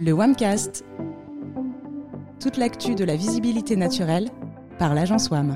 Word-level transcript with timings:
Le 0.00 0.12
WAMcast. 0.12 0.84
Toute 2.40 2.56
l'actu 2.56 2.94
de 2.94 3.04
la 3.04 3.16
visibilité 3.16 3.74
naturelle 3.74 4.30
par 4.78 4.94
l'agence 4.94 5.28
WAM. 5.28 5.54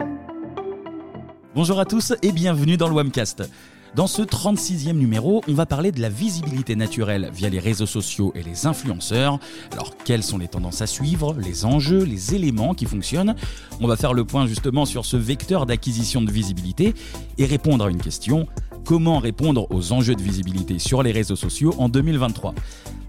Bonjour 1.55 1.79
à 1.79 1.85
tous 1.85 2.13
et 2.23 2.33
bienvenue 2.33 2.77
dans 2.77 2.89
le 2.89 2.95
WAMcast. 2.95 3.49
Dans 3.95 4.07
ce 4.07 4.23
36e 4.23 4.93
numéro, 4.93 5.43
on 5.49 5.53
va 5.53 5.67
parler 5.67 5.93
de 5.93 6.01
la 6.01 6.09
visibilité 6.09 6.77
naturelle 6.77 7.31
via 7.35 7.51
les 7.51 7.59
réseaux 7.59 7.85
sociaux 7.85 8.33
et 8.35 8.43
les 8.43 8.67
influenceurs. 8.67 9.39
Alors, 9.73 9.95
quelles 10.03 10.23
sont 10.23 10.39
les 10.39 10.49
tendances 10.49 10.81
à 10.81 10.87
suivre, 10.87 11.35
les 11.39 11.67
enjeux, 11.67 12.03
les 12.03 12.35
éléments 12.35 12.73
qui 12.73 12.87
fonctionnent? 12.87 13.35
On 13.83 13.87
va 13.87 13.97
faire 13.97 14.15
le 14.15 14.25
point 14.25 14.47
justement 14.47 14.87
sur 14.87 15.05
ce 15.05 15.19
vecteur 15.19 15.67
d'acquisition 15.67 16.23
de 16.23 16.31
visibilité 16.31 16.95
et 17.37 17.45
répondre 17.45 17.85
à 17.85 17.91
une 17.91 18.01
question. 18.01 18.47
Comment 18.87 19.19
répondre 19.19 19.67
aux 19.71 19.93
enjeux 19.93 20.15
de 20.15 20.23
visibilité 20.23 20.79
sur 20.79 21.03
les 21.03 21.13
réseaux 21.13 21.37
sociaux 21.37 21.75
en 21.77 21.91
2023 21.91 22.55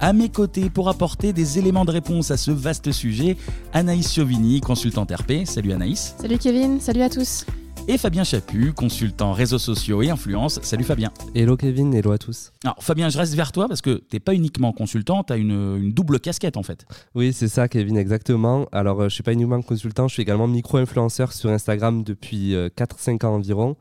À 0.02 0.12
mes 0.12 0.28
côtés, 0.28 0.70
pour 0.70 0.90
apporter 0.90 1.32
des 1.32 1.60
éléments 1.60 1.86
de 1.86 1.92
réponse 1.92 2.30
à 2.30 2.36
ce 2.36 2.52
vaste 2.52 2.92
sujet, 2.92 3.38
Anaïs 3.72 4.14
Chauvigny, 4.14 4.60
consultante 4.60 5.12
RP. 5.12 5.46
Salut 5.46 5.72
Anaïs. 5.72 6.14
Salut 6.20 6.38
Kevin, 6.38 6.82
salut 6.82 7.04
à 7.04 7.10
tous 7.10 7.46
et 7.88 7.98
Fabien 7.98 8.24
Chaput, 8.24 8.72
consultant 8.74 9.34
réseaux 9.34 9.58
sociaux 9.60 10.02
et 10.02 10.10
influence. 10.10 10.60
Salut 10.62 10.84
Fabien. 10.84 11.12
Hello 11.36 11.58
Kevin, 11.58 11.94
hello 11.94 12.12
à 12.12 12.18
tous. 12.18 12.54
Alors 12.64 12.82
Fabien, 12.82 13.10
je 13.10 13.18
reste 13.18 13.36
vers 13.36 13.52
toi 13.52 13.68
parce 13.68 13.82
que 13.82 13.96
tu 13.96 14.16
n'es 14.16 14.20
pas 14.20 14.34
uniquement 14.34 14.72
consultant, 14.72 15.24
tu 15.24 15.34
as 15.34 15.38
une, 15.38 15.92
double 15.92 16.20
casquette 16.20 16.56
en 16.56 16.64
fait. 16.64 16.86
Oui, 17.16 17.34
c'est 17.34 17.48
ça 17.48 17.68
Kevin, 17.68 17.98
exactement. 17.98 18.68
Alors 18.72 19.02
euh, 19.02 19.10
je 19.10 19.14
suis 19.14 19.24
pas 19.24 19.34
uniquement 19.34 19.62
consultant, 19.62 20.08
je 20.08 20.14
suis 20.14 20.22
également 20.22 20.48
micro-influenceur 20.48 21.34
sur 21.34 21.50
Instagram 21.50 22.04
depuis 22.04 22.54
4-5 22.54 22.56
euh, 22.56 23.28
ans 23.28 23.36
environ. 23.36 23.76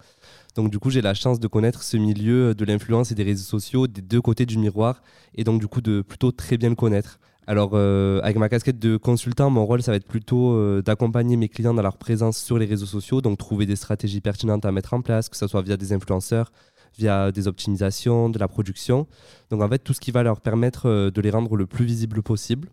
Donc 0.56 0.70
du 0.70 0.78
coup, 0.78 0.91
j'ai 0.91 1.00
la 1.00 1.14
chance 1.14 1.41
de 1.41 1.47
connaître 1.47 1.83
ce 1.83 1.97
milieu 1.97 2.55
de 2.55 2.64
l'influence 2.64 3.12
et 3.12 3.14
des 3.14 3.25
réseaux 3.25 3.45
sociaux 3.45 3.87
des 3.87 4.03
deux 4.03 4.20
côtés 4.20 4.47
du 4.47 4.59
miroir 4.59 5.03
et 5.34 5.45
donc 5.45 5.61
du 5.61 5.69
coup 5.69 5.80
de 5.80 6.03
plutôt 6.03 6.33
très 6.33 6.59
bien 6.59 6.69
le 6.69 6.75
connaître. 6.75 7.19
Alors, 7.46 7.70
euh, 7.74 8.20
avec 8.23 8.37
ma 8.37 8.48
casquette 8.48 8.78
de 8.78 8.96
consultant, 8.96 9.50
mon 9.50 9.66
rôle, 9.66 9.83
ça 9.83 9.91
va 9.91 9.97
être 9.97 10.06
plutôt 10.06 10.53
euh, 10.53 10.80
d'accompagner 10.80 11.36
mes 11.36 11.48
clients 11.48 11.75
dans 11.75 11.83
leur 11.83 11.97
présence 11.97 12.39
sur 12.39 12.56
les 12.56 12.66
réseaux 12.66 12.86
sociaux, 12.86 13.20
donc 13.20 13.36
trouver 13.36 13.66
des 13.66 13.75
stratégies 13.75 14.20
pertinentes 14.20 14.64
à 14.64 14.70
mettre 14.70 14.94
en 14.94 15.03
place, 15.03 15.28
que 15.28 15.36
ce 15.36 15.48
soit 15.48 15.62
via 15.62 15.77
des 15.77 15.92
influenceurs, 15.92 16.53
via 16.97 17.33
des 17.33 17.48
optimisations, 17.48 18.28
de 18.28 18.39
la 18.39 18.47
production. 18.47 19.08
Donc, 19.50 19.61
en 19.61 19.69
fait, 19.69 19.81
tout 19.81 19.92
ce 19.92 20.00
qui 20.00 20.12
va 20.12 20.22
leur 20.22 20.41
permettre 20.41 20.86
euh, 20.86 21.11
de 21.11 21.20
les 21.20 21.31
rendre 21.31 21.56
le 21.56 21.66
plus 21.66 21.84
visible 21.84 22.22
possible. 22.22 22.69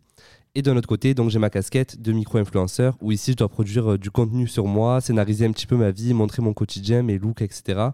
Et 0.56 0.64
d'un 0.64 0.76
autre 0.78 0.88
côté, 0.88 1.14
donc 1.14 1.30
j'ai 1.30 1.38
ma 1.38 1.52
casquette 1.52 2.02
de 2.02 2.12
micro-influenceur 2.12 2.98
où 3.02 3.12
ici 3.12 3.34
je 3.34 3.38
dois 3.38 3.50
produire 3.50 3.92
euh, 3.92 3.98
du 4.00 4.10
contenu 4.10 4.48
sur 4.48 4.66
moi, 4.66 5.00
scénariser 5.00 5.46
un 5.46 5.52
petit 5.52 5.68
peu 5.68 5.76
ma 5.76 5.92
vie, 5.92 6.16
montrer 6.16 6.42
mon 6.42 6.54
quotidien, 6.54 7.04
mes 7.04 7.20
looks, 7.20 7.44
etc. 7.44 7.90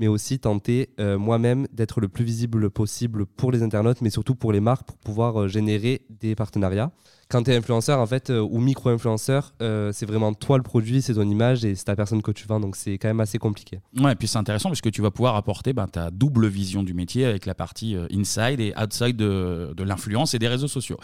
Mais 0.00 0.06
aussi 0.06 0.38
tenter 0.38 0.90
euh, 1.00 1.16
moi-même 1.16 1.66
d'être 1.72 2.02
le 2.02 2.08
plus 2.08 2.24
visible 2.24 2.68
possible 2.68 3.24
pour 3.24 3.52
les 3.52 3.62
internautes, 3.62 4.02
mais 4.02 4.10
surtout 4.10 4.34
pour 4.34 4.52
les 4.52 4.60
marques 4.60 4.86
pour 4.86 4.98
pouvoir 4.98 5.40
euh, 5.40 5.48
générer 5.48 6.02
des 6.10 6.34
partenariats. 6.34 6.92
Quand 7.30 7.42
tu 7.42 7.52
es 7.52 7.56
influenceur 7.56 7.98
en 7.98 8.06
fait 8.06 8.28
ou 8.28 8.60
micro-influenceur, 8.60 9.54
c'est 9.58 10.04
vraiment 10.04 10.34
toi 10.34 10.58
le 10.58 10.62
produit, 10.62 11.00
c'est 11.00 11.14
ton 11.14 11.28
image 11.28 11.64
et 11.64 11.74
c'est 11.74 11.84
ta 11.84 11.96
personne 11.96 12.20
que 12.20 12.30
tu 12.30 12.46
vends, 12.46 12.60
donc 12.60 12.76
c'est 12.76 12.98
quand 12.98 13.08
même 13.08 13.20
assez 13.20 13.38
compliqué. 13.38 13.80
Ouais, 13.98 14.12
et 14.12 14.14
puis 14.14 14.28
c'est 14.28 14.36
intéressant 14.36 14.68
parce 14.68 14.82
que 14.82 14.90
tu 14.90 15.00
vas 15.00 15.10
pouvoir 15.10 15.34
apporter 15.34 15.72
ben, 15.72 15.88
ta 15.88 16.10
double 16.10 16.46
vision 16.48 16.82
du 16.82 16.92
métier 16.92 17.24
avec 17.24 17.46
la 17.46 17.54
partie 17.54 17.96
inside 18.12 18.60
et 18.60 18.74
outside 18.80 19.16
de, 19.16 19.72
de 19.74 19.82
l'influence 19.84 20.34
et 20.34 20.38
des 20.38 20.48
réseaux 20.48 20.68
sociaux. 20.68 20.98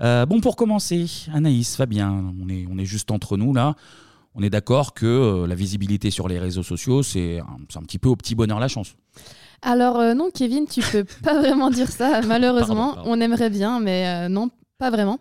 Euh, 0.00 0.26
bon, 0.26 0.40
pour 0.40 0.56
commencer, 0.56 1.06
Anaïs, 1.32 1.76
Fabien, 1.76 2.32
on 2.40 2.48
est, 2.48 2.66
on 2.70 2.78
est 2.78 2.84
juste 2.84 3.10
entre 3.10 3.36
nous 3.36 3.52
là. 3.52 3.74
On 4.34 4.42
est 4.42 4.50
d'accord 4.50 4.94
que 4.94 5.06
euh, 5.06 5.46
la 5.46 5.56
visibilité 5.56 6.10
sur 6.10 6.28
les 6.28 6.38
réseaux 6.38 6.62
sociaux, 6.62 7.02
c'est 7.02 7.40
un, 7.40 7.82
petit 7.82 7.98
peu 7.98 8.08
au 8.08 8.14
petit 8.14 8.34
bonheur 8.34 8.60
la 8.60 8.68
chance. 8.68 8.94
Alors 9.62 9.98
euh, 9.98 10.14
non, 10.14 10.30
Kevin, 10.32 10.66
tu 10.66 10.80
peux 10.80 11.04
pas 11.24 11.34
vraiment 11.40 11.70
dire 11.70 11.90
ça, 11.90 12.20
malheureusement. 12.22 12.96
On 13.04 13.20
aimerait 13.20 13.50
bien, 13.50 13.80
mais 13.80 14.28
non, 14.28 14.50
pas 14.78 14.90
vraiment. 14.90 15.18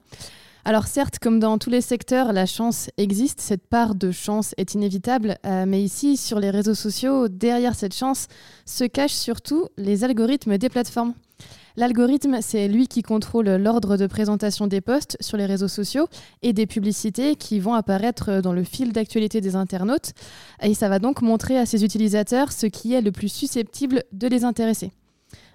Alors 0.66 0.86
certes, 0.86 1.18
comme 1.18 1.40
dans 1.40 1.58
tous 1.58 1.70
les 1.70 1.82
secteurs, 1.82 2.34
la 2.34 2.46
chance 2.46 2.90
existe, 2.98 3.40
cette 3.40 3.66
part 3.68 3.96
de 3.96 4.12
chance 4.12 4.54
est 4.58 4.74
inévitable, 4.74 5.38
mais 5.46 5.82
ici, 5.82 6.18
sur 6.18 6.40
les 6.42 6.50
réseaux 6.50 6.76
sociaux, 6.76 7.30
derrière 7.30 7.74
cette 7.74 7.96
chance 7.96 8.28
se 8.66 8.84
cachent 8.84 9.14
surtout 9.14 9.70
les 9.78 10.04
algorithmes 10.04 10.58
des 10.58 10.68
plateformes. 10.68 11.14
L'algorithme, 11.80 12.40
c'est 12.42 12.68
lui 12.68 12.88
qui 12.88 13.04
contrôle 13.04 13.50
l'ordre 13.50 13.98
de 13.98 14.08
présentation 14.08 14.66
des 14.66 14.82
posts 14.82 15.16
sur 15.20 15.38
les 15.38 15.46
réseaux 15.46 15.68
sociaux 15.68 16.08
et 16.42 16.52
des 16.52 16.66
publicités 16.66 17.36
qui 17.36 17.60
vont 17.60 17.76
apparaître 17.76 18.42
dans 18.42 18.52
le 18.52 18.64
fil 18.64 18.94
d'actualité 18.94 19.42
des 19.42 19.56
internautes. 19.56 20.14
Et 20.64 20.74
ça 20.74 20.90
va 20.90 20.98
donc 20.98 21.22
montrer 21.22 21.56
à 21.56 21.68
ses 21.68 21.86
utilisateurs 21.86 22.52
ce 22.52 22.66
qui 22.66 22.96
est 22.96 23.02
le 23.02 23.12
plus 23.12 23.30
susceptible 23.30 24.04
de 24.12 24.28
les 24.28 24.44
intéresser. 24.44 24.92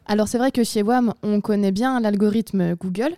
Alors 0.06 0.28
c'est 0.28 0.38
vrai 0.38 0.52
que 0.52 0.62
chez 0.62 0.84
WAM, 0.84 1.12
on 1.24 1.40
connaît 1.40 1.72
bien 1.72 1.98
l'algorithme 1.98 2.76
Google, 2.76 3.16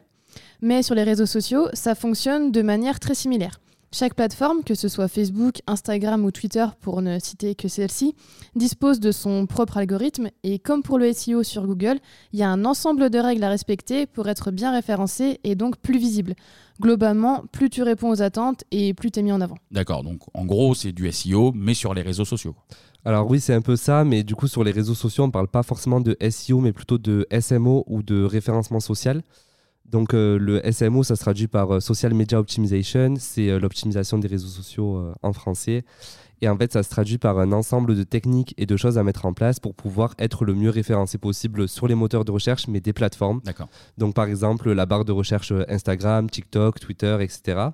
mais 0.63 0.83
sur 0.83 0.95
les 0.95 1.05
réseaux 1.05 1.27
sociaux, 1.27 1.69
ça 1.75 1.95
fonctionne 1.95 2.53
de 2.53 2.63
manière 2.63 3.01
très 3.01 3.15
similaire. 3.15 3.61
Chaque 3.97 4.15
plateforme, 4.15 4.65
que 4.65 4.75
ce 4.75 4.89
soit 4.89 5.07
Facebook, 5.07 5.61
Instagram 5.69 6.25
ou 6.25 6.33
Twitter 6.33 6.67
pour 6.81 7.01
ne 7.01 7.21
citer 7.21 7.55
que 7.55 7.69
celle-ci, 7.69 8.17
dispose 8.57 8.99
de 8.99 9.13
son 9.13 9.47
propre 9.47 9.77
algorithme 9.77 10.31
et 10.43 10.59
comme 10.59 10.83
pour 10.83 10.99
le 10.99 11.13
SEO 11.13 11.45
sur 11.45 11.65
Google, 11.65 12.01
il 12.33 12.41
y 12.41 12.43
a 12.43 12.49
un 12.49 12.65
ensemble 12.65 13.09
de 13.09 13.21
règles 13.21 13.45
à 13.45 13.49
respecter 13.49 14.07
pour 14.07 14.29
être 14.29 14.51
bien 14.51 14.73
référencé 14.73 15.39
et 15.45 15.55
donc 15.55 15.77
plus 15.77 15.97
visible. 15.97 16.35
Globalement, 16.81 17.45
plus 17.53 17.71
tu 17.71 17.85
réponds 17.85 18.11
aux 18.11 18.21
attentes 18.21 18.65
et 18.73 18.95
plus 18.95 19.13
tu 19.13 19.21
es 19.21 19.23
mis 19.23 19.31
en 19.31 19.41
avant. 19.41 19.59
D'accord, 19.71 20.03
donc 20.03 20.23
en 20.35 20.45
gros 20.45 20.75
c'est 20.75 20.91
du 20.91 21.13
SEO 21.13 21.53
mais 21.55 21.75
sur 21.75 21.95
les 21.95 22.03
réseaux 22.03 22.25
sociaux. 22.25 22.57
Alors 23.05 23.31
oui, 23.31 23.39
c'est 23.39 23.55
un 23.55 23.63
peu 23.63 23.77
ça, 23.77 24.03
mais 24.03 24.25
du 24.25 24.35
coup 24.35 24.49
sur 24.49 24.65
les 24.65 24.73
réseaux 24.73 24.97
sociaux, 24.97 25.23
on 25.23 25.29
ne 25.29 25.33
parle 25.33 25.47
pas 25.47 25.63
forcément 25.63 26.01
de 26.01 26.17
SEO, 26.31 26.59
mais 26.59 26.73
plutôt 26.73 26.99
de 26.99 27.29
SMO 27.39 27.85
ou 27.87 28.03
de 28.03 28.25
référencement 28.25 28.81
social. 28.81 29.23
Donc 29.85 30.15
euh, 30.15 30.39
le 30.39 30.61
SMO, 30.73 31.03
ça 31.03 31.17
se 31.17 31.21
traduit 31.21 31.47
par 31.47 31.75
euh, 31.75 31.81
Social 31.81 32.15
Media 32.15 32.41
Optimization, 32.41 33.15
c'est 33.19 33.49
euh, 33.49 33.59
l'optimisation 33.59 34.19
des 34.19 34.29
réseaux 34.29 34.49
sociaux 34.49 35.13
en 35.23 35.33
français. 35.33 35.85
Et 36.41 36.49
en 36.49 36.59
fait, 36.59 36.73
ça 36.73 36.83
se 36.83 36.91
traduit 36.91 37.17
par 37.17 37.39
un 37.39 37.53
ensemble 37.53 37.95
de 37.95 38.03
techniques 38.03 38.55
et 38.59 38.67
de 38.67 38.77
choses 38.77 38.99
à 38.99 39.03
mettre 39.03 39.25
en 39.25 39.33
place 39.33 39.61
pour 39.61 39.75
pouvoir 39.75 40.15
être 40.19 40.45
le 40.45 40.55
mieux 40.55 40.69
référencé 40.69 41.17
possible 41.17 41.69
sur 41.69 41.87
les 41.87 41.95
moteurs 41.95 42.25
de 42.25 42.33
recherche, 42.33 42.67
mais 42.69 42.81
des 42.81 42.93
plateformes. 42.93 43.41
Donc 43.97 44.15
par 44.15 44.27
exemple, 44.27 44.73
la 44.73 44.85
barre 44.85 45.05
de 45.05 45.13
recherche 45.13 45.53
Instagram, 45.69 46.29
TikTok, 46.29 46.81
Twitter, 46.81 47.17
etc. 47.21 47.69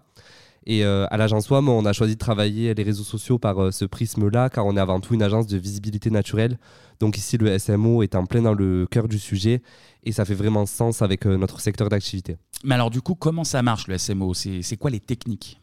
Et 0.67 0.85
à 0.85 1.17
l'agence 1.17 1.49
WAM, 1.49 1.69
on 1.69 1.87
a 1.87 1.93
choisi 1.93 2.15
de 2.15 2.19
travailler 2.19 2.75
les 2.75 2.83
réseaux 2.83 3.03
sociaux 3.03 3.39
par 3.39 3.73
ce 3.73 3.85
prisme-là, 3.87 4.51
car 4.51 4.67
on 4.67 4.77
est 4.77 4.81
avant 4.81 5.01
tout 5.01 5.15
une 5.15 5.23
agence 5.23 5.47
de 5.47 5.57
visibilité 5.57 6.11
naturelle. 6.11 6.59
Donc 7.01 7.17
ici, 7.17 7.39
le 7.39 7.59
SMO 7.59 8.03
est 8.03 8.15
en 8.15 8.27
plein 8.27 8.43
dans 8.43 8.53
le 8.53 8.87
cœur 8.87 9.09
du 9.09 9.19
sujet 9.19 9.63
et 10.05 10.13
ça 10.13 10.27
fait 10.27 10.35
vraiment 10.35 10.67
sens 10.67 11.01
avec 11.03 11.27
euh, 11.27 11.39
notre 11.39 11.61
secteur 11.61 11.89
d'activité. 11.89 12.37
Mais 12.63 12.75
alors 12.75 12.91
du 12.91 13.01
coup, 13.01 13.15
comment 13.15 13.45
ça 13.45 13.63
marche 13.63 13.89
le 13.89 13.97
SMO 13.97 14.35
C'est 14.35 14.77
quoi 14.79 14.91
les 14.91 15.01
techniques? 15.01 15.59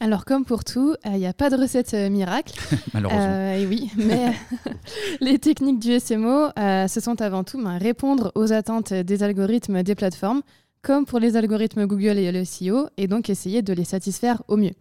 Alors 0.00 0.24
comme 0.24 0.44
pour 0.44 0.64
tout, 0.64 0.96
il 1.04 1.12
euh, 1.12 1.18
n'y 1.18 1.26
a 1.26 1.34
pas 1.34 1.50
de 1.50 1.56
recette 1.56 1.92
euh, 1.92 2.08
miracle. 2.08 2.58
Malheureusement. 2.94 3.52
et 3.52 3.66
oui, 3.66 3.90
mais 3.96 4.32
les 5.20 5.38
techniques 5.38 5.78
du 5.78 6.00
SMO, 6.00 6.48
ce 6.56 7.00
sont 7.00 7.20
avant 7.20 7.44
tout 7.44 7.62
ben, 7.62 7.76
répondre 7.76 8.32
aux 8.34 8.52
attentes 8.52 8.94
des 8.94 9.22
algorithmes 9.22 9.82
des 9.82 9.94
plateformes, 9.94 10.40
comme 10.82 11.06
pour 11.06 11.18
les 11.18 11.36
algorithmes 11.36 11.86
Google 11.86 12.18
et 12.18 12.32
le 12.32 12.44
SEO, 12.44 12.88
et 12.96 13.06
donc 13.06 13.30
essayer 13.30 13.62
de 13.62 13.72
les 13.72 13.84
satisfaire 13.84 14.42
au 14.48 14.56
mieux. 14.56 14.74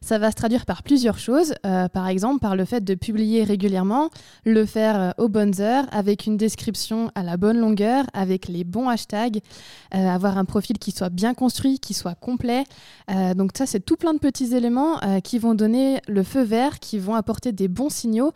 Ça 0.00 0.18
va 0.18 0.30
se 0.30 0.36
traduire 0.36 0.64
par 0.64 0.82
plusieurs 0.82 1.18
choses, 1.18 1.54
euh, 1.66 1.88
par 1.88 2.08
exemple 2.08 2.40
par 2.40 2.56
le 2.56 2.64
fait 2.64 2.82
de 2.82 2.94
publier 2.94 3.44
régulièrement, 3.44 4.10
le 4.44 4.64
faire 4.64 5.00
euh, 5.00 5.10
aux 5.18 5.28
bonnes 5.28 5.60
heures, 5.60 5.86
avec 5.90 6.26
une 6.26 6.36
description 6.36 7.10
à 7.14 7.22
la 7.22 7.36
bonne 7.36 7.58
longueur, 7.58 8.04
avec 8.12 8.48
les 8.48 8.64
bons 8.64 8.88
hashtags, 8.88 9.40
euh, 9.94 10.08
avoir 10.08 10.38
un 10.38 10.44
profil 10.44 10.78
qui 10.78 10.92
soit 10.92 11.10
bien 11.10 11.34
construit, 11.34 11.78
qui 11.78 11.94
soit 11.94 12.14
complet. 12.14 12.64
donc 13.36 13.52
ça, 13.56 13.66
c'est 13.66 13.80
tout 13.80 13.96
plein 13.96 14.14
de 14.14 14.18
petits 14.18 14.54
éléments 14.54 15.00
qui 15.22 15.38
vont 15.38 15.54
donner 15.54 16.00
le 16.08 16.22
feu 16.22 16.42
vert, 16.42 16.78
qui 16.78 16.98
vont 16.98 17.14
apporter 17.14 17.52
des 17.52 17.68
bons 17.68 17.88
signaux 17.88 18.32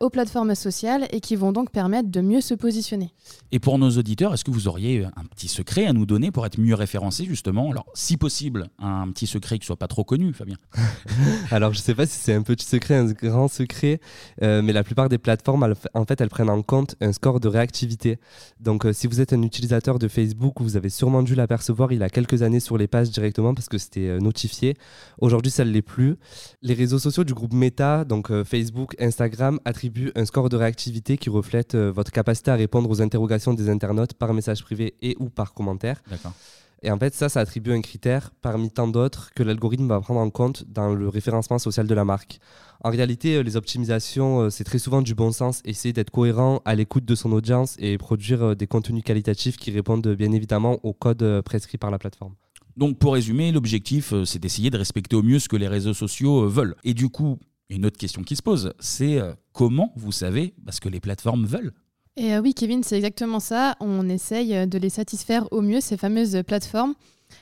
aux 0.00 0.10
plateformes 0.10 0.54
sociales 0.54 1.06
et 1.10 1.20
qui 1.20 1.36
vont 1.36 1.52
donc 1.52 1.70
permettre 1.70 2.10
de 2.10 2.20
mieux 2.20 2.40
se 2.40 2.54
positionner. 2.54 3.12
Et 3.52 3.58
pour 3.58 3.78
nos 3.78 3.90
auditeurs, 3.90 4.34
est-ce 4.34 4.44
que 4.44 4.50
vous 4.50 4.68
auriez 4.68 5.04
un 5.16 5.24
petit 5.24 5.48
secret 5.48 5.86
à 5.86 5.92
nous 5.92 6.06
donner 6.06 6.30
pour 6.30 6.46
être 6.46 6.58
mieux 6.58 6.74
référencé 6.74 7.24
justement? 7.24 7.70
Alors, 7.70 7.86
si 7.94 8.16
possible, 8.16 8.68
un 8.78 9.10
petit 9.10 9.26
secret 9.26 9.58
qui 9.58 9.66
soit 9.66 9.76
pas 9.76 9.88
trop 9.88 10.04
connu, 10.04 10.32
Fabien. 10.32 10.56
Alors, 11.50 11.72
je 11.72 11.78
sais 11.78 11.94
pas 11.94 12.06
si 12.06 12.18
c'est 12.18 12.32
un 12.32 12.42
petit 12.42 12.66
secret, 12.66 12.94
un 12.94 13.06
grand 13.06 13.48
secret, 13.48 14.00
euh, 14.42 14.62
mais 14.62 14.72
la 14.72 14.84
plupart 14.84 15.08
des 15.08 15.18
plateformes, 15.18 15.74
en 15.94 16.04
fait, 16.04 16.20
elles 16.20 16.28
prennent 16.28 16.50
en 16.50 16.62
compte 16.62 16.96
un 17.00 17.12
score 17.12 17.40
de 17.40 17.48
réactivité. 17.48 18.18
Donc, 18.60 18.86
euh, 18.86 18.92
si 18.92 19.06
vous 19.06 19.20
êtes 19.20 19.32
un 19.32 19.42
utilisateur 19.42 19.98
de 19.98 20.08
Facebook, 20.08 20.54
vous 20.60 20.76
avez 20.76 20.88
sûrement 20.88 21.22
dû 21.22 21.34
l'apercevoir 21.34 21.92
il 21.92 22.00
y 22.00 22.02
a 22.02 22.08
quelques 22.08 22.42
années 22.42 22.60
sur 22.60 22.78
les 22.78 22.86
pages 22.86 23.10
directement 23.10 23.54
parce 23.54 23.68
que 23.68 23.78
c'était 23.78 24.08
euh, 24.08 24.20
notifié. 24.20 24.76
Aujourd'hui, 25.20 25.50
ça 25.50 25.64
ne 25.64 25.70
l'est 25.70 25.82
plus. 25.82 26.16
Les 26.62 26.74
réseaux 26.74 26.98
sociaux 26.98 27.24
du 27.24 27.34
groupe 27.34 27.52
Meta, 27.52 28.04
donc 28.04 28.30
Facebook, 28.44 28.94
Instagram, 29.00 29.58
attribuent 29.64 30.12
un 30.14 30.24
score 30.24 30.48
de 30.48 30.56
réactivité 30.56 31.18
qui 31.18 31.30
reflète 31.30 31.74
votre 31.74 32.12
capacité 32.12 32.50
à 32.50 32.54
répondre 32.54 32.88
aux 32.90 33.02
interrogations 33.02 33.54
des 33.54 33.68
internautes 33.68 34.14
par 34.14 34.32
message 34.34 34.62
privé 34.62 34.94
et 35.02 35.16
ou 35.18 35.28
par 35.28 35.52
commentaire. 35.52 36.02
D'accord. 36.08 36.32
Et 36.82 36.90
en 36.90 36.98
fait, 36.98 37.14
ça, 37.14 37.28
ça 37.28 37.40
attribue 37.40 37.72
un 37.72 37.82
critère 37.82 38.30
parmi 38.40 38.70
tant 38.70 38.88
d'autres 38.88 39.30
que 39.34 39.42
l'algorithme 39.42 39.86
va 39.86 40.00
prendre 40.00 40.20
en 40.20 40.30
compte 40.30 40.64
dans 40.68 40.94
le 40.94 41.08
référencement 41.08 41.58
social 41.58 41.86
de 41.86 41.94
la 41.94 42.04
marque. 42.04 42.40
En 42.82 42.90
réalité, 42.90 43.36
euh, 43.36 43.42
les 43.42 43.56
optimisations, 43.56 44.40
euh, 44.40 44.50
c'est 44.50 44.64
très 44.64 44.78
souvent 44.78 45.02
du 45.02 45.14
bon 45.14 45.30
sens, 45.30 45.60
essayer 45.66 45.92
d'être 45.92 46.10
cohérent 46.10 46.62
à 46.64 46.74
l'écoute 46.74 47.04
de 47.04 47.14
son 47.14 47.32
audience 47.32 47.76
et 47.78 47.98
produire 47.98 48.42
euh, 48.42 48.54
des 48.54 48.66
contenus 48.66 49.04
qualitatifs 49.04 49.58
qui 49.58 49.70
répondent 49.70 50.08
bien 50.08 50.32
évidemment 50.32 50.78
au 50.82 50.94
code 50.94 51.42
prescrit 51.42 51.76
par 51.76 51.90
la 51.90 51.98
plateforme. 51.98 52.34
Donc 52.78 52.98
pour 52.98 53.12
résumer, 53.12 53.52
l'objectif, 53.52 54.14
c'est 54.24 54.38
d'essayer 54.38 54.70
de 54.70 54.78
respecter 54.78 55.16
au 55.16 55.22
mieux 55.22 55.38
ce 55.38 55.48
que 55.48 55.56
les 55.56 55.68
réseaux 55.68 55.92
sociaux 55.92 56.48
veulent. 56.48 56.76
Et 56.82 56.94
du 56.94 57.10
coup, 57.10 57.38
une 57.68 57.84
autre 57.84 57.98
question 57.98 58.22
qui 58.22 58.36
se 58.36 58.42
pose, 58.42 58.72
c'est 58.78 59.18
comment 59.52 59.92
vous 59.96 60.12
savez 60.12 60.54
ce 60.70 60.80
que 60.80 60.88
les 60.88 61.00
plateformes 61.00 61.44
veulent? 61.44 61.74
Et 62.16 62.38
oui, 62.38 62.54
Kevin, 62.54 62.82
c'est 62.82 62.96
exactement 62.96 63.40
ça. 63.40 63.76
On 63.80 64.08
essaye 64.08 64.66
de 64.66 64.78
les 64.78 64.90
satisfaire 64.90 65.46
au 65.52 65.60
mieux, 65.60 65.80
ces 65.80 65.96
fameuses 65.96 66.42
plateformes. 66.46 66.94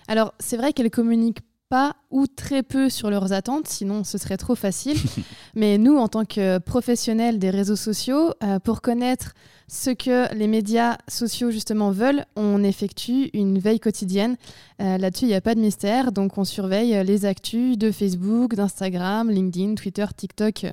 Alors, 0.07 0.35
c'est 0.39 0.57
vrai 0.57 0.73
qu'elles 0.73 0.91
communiquent 0.91 1.43
pas 1.69 1.97
ou 2.11 2.27
très 2.27 2.63
peu 2.63 2.89
sur 2.89 3.11
leurs 3.11 3.33
attentes, 3.33 3.69
sinon 3.69 4.05
ce 4.05 4.19
serait 4.19 4.37
trop 4.37 4.55
facile. 4.55 4.97
Mais 5.55 5.79
nous, 5.79 5.97
en 5.97 6.09
tant 6.09 6.25
que 6.25 6.59
professionnels 6.59 7.39
des 7.39 7.51
réseaux 7.51 7.77
sociaux, 7.77 8.33
euh, 8.43 8.59
pour 8.59 8.81
connaître 8.81 9.35
ce 9.67 9.91
que 9.91 10.33
les 10.35 10.47
médias 10.47 10.97
sociaux 11.09 11.51
justement 11.51 11.91
veulent, 11.91 12.25
on 12.37 12.63
effectue 12.63 13.29
une 13.35 13.59
veille 13.59 13.81
quotidienne. 13.81 14.37
Euh, 14.81 14.97
là-dessus, 14.97 15.27
il 15.27 15.29
n'y 15.29 15.35
a 15.35 15.43
pas 15.43 15.55
de 15.55 15.61
mystère. 15.61 16.13
Donc 16.13 16.39
on 16.39 16.45
surveille 16.45 17.05
les 17.05 17.27
actus 17.27 17.77
de 17.77 17.91
Facebook, 17.91 18.55
d'Instagram, 18.55 19.31
LinkedIn, 19.31 19.75
Twitter, 19.75 20.07
TikTok 20.17 20.67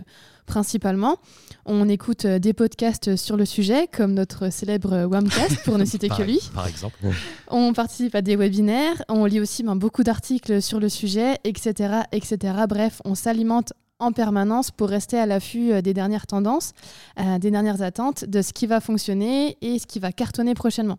principalement. 0.45 1.17
On 1.65 1.89
écoute 1.89 2.25
euh, 2.25 2.39
des 2.39 2.53
podcasts 2.53 3.15
sur 3.15 3.37
le 3.37 3.45
sujet, 3.45 3.87
comme 3.91 4.13
notre 4.13 4.51
célèbre 4.51 5.05
Wamcast, 5.05 5.63
pour 5.63 5.77
ne 5.77 5.85
citer 5.85 6.09
que 6.09 6.21
lui. 6.21 6.39
Par 6.53 6.67
exemple. 6.67 6.97
On 7.47 7.73
participe 7.73 8.15
à 8.15 8.21
des 8.21 8.35
webinaires, 8.35 9.03
on 9.09 9.25
lit 9.25 9.39
aussi 9.39 9.63
ben, 9.63 9.75
beaucoup 9.75 10.03
d'articles 10.03 10.61
sur 10.61 10.79
le 10.79 10.89
sujet, 10.89 11.24
etc. 11.43 12.03
etc. 12.11 12.37
Bref, 12.67 13.01
on 13.05 13.15
s'alimente 13.15 13.73
en 13.99 14.11
permanence 14.11 14.71
pour 14.71 14.89
rester 14.89 15.17
à 15.17 15.25
l'affût 15.25 15.71
euh, 15.71 15.81
des 15.81 15.93
dernières 15.93 16.27
tendances, 16.27 16.73
euh, 17.19 17.39
des 17.39 17.51
dernières 17.51 17.81
attentes, 17.81 18.25
de 18.25 18.41
ce 18.41 18.53
qui 18.53 18.67
va 18.67 18.81
fonctionner 18.81 19.57
et 19.61 19.79
ce 19.79 19.87
qui 19.87 19.99
va 19.99 20.11
cartonner 20.11 20.53
prochainement. 20.53 20.97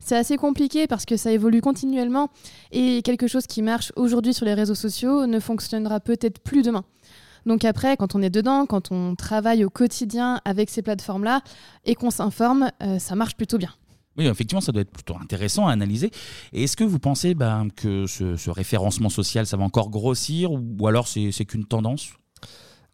C'est 0.00 0.16
assez 0.16 0.36
compliqué 0.36 0.86
parce 0.86 1.04
que 1.04 1.16
ça 1.16 1.30
évolue 1.30 1.60
continuellement 1.60 2.28
et 2.72 3.02
quelque 3.02 3.26
chose 3.26 3.46
qui 3.46 3.62
marche 3.62 3.92
aujourd'hui 3.96 4.34
sur 4.34 4.44
les 4.44 4.54
réseaux 4.54 4.74
sociaux 4.74 5.26
ne 5.26 5.40
fonctionnera 5.40 6.00
peut-être 6.00 6.40
plus 6.40 6.62
demain. 6.62 6.84
Donc 7.46 7.64
après, 7.64 7.96
quand 7.96 8.14
on 8.14 8.22
est 8.22 8.30
dedans, 8.30 8.66
quand 8.66 8.92
on 8.92 9.14
travaille 9.14 9.64
au 9.64 9.70
quotidien 9.70 10.40
avec 10.44 10.70
ces 10.70 10.82
plateformes-là 10.82 11.40
et 11.84 11.94
qu'on 11.94 12.10
s'informe, 12.10 12.70
euh, 12.82 12.98
ça 12.98 13.14
marche 13.14 13.34
plutôt 13.36 13.58
bien. 13.58 13.70
Oui, 14.18 14.26
effectivement, 14.26 14.60
ça 14.60 14.72
doit 14.72 14.82
être 14.82 14.90
plutôt 14.90 15.16
intéressant 15.16 15.66
à 15.66 15.72
analyser. 15.72 16.10
Et 16.52 16.64
est-ce 16.64 16.76
que 16.76 16.84
vous 16.84 16.98
pensez 16.98 17.34
ben, 17.34 17.68
que 17.74 18.06
ce, 18.06 18.50
référencement 18.50 19.08
social, 19.08 19.46
ça 19.46 19.56
va 19.56 19.64
encore 19.64 19.90
grossir 19.90 20.50
ou, 20.52 20.86
alors 20.86 21.08
c'est 21.08 21.44
qu'une 21.44 21.64
tendance? 21.64 22.10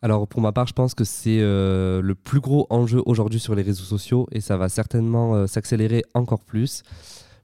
Alors 0.00 0.29
pour 0.29 0.41
ma 0.41 0.53
part, 0.53 0.69
je 0.69 0.73
pense 0.73 0.94
que 0.94 1.03
c'est 1.03 1.41
euh, 1.41 2.00
le 2.00 2.15
plus 2.15 2.38
gros 2.38 2.69
enjeu 2.70 3.03
aujourd'hui 3.05 3.41
sur 3.41 3.56
les 3.56 3.62
réseaux 3.62 3.82
sociaux 3.82 4.29
et 4.31 4.41
ça 4.41 4.56
va 4.56 4.69
certainement 4.69 5.35
euh, 5.35 5.47
s'accélérer 5.49 6.05
encore 6.15 6.44
plus. 6.44 6.85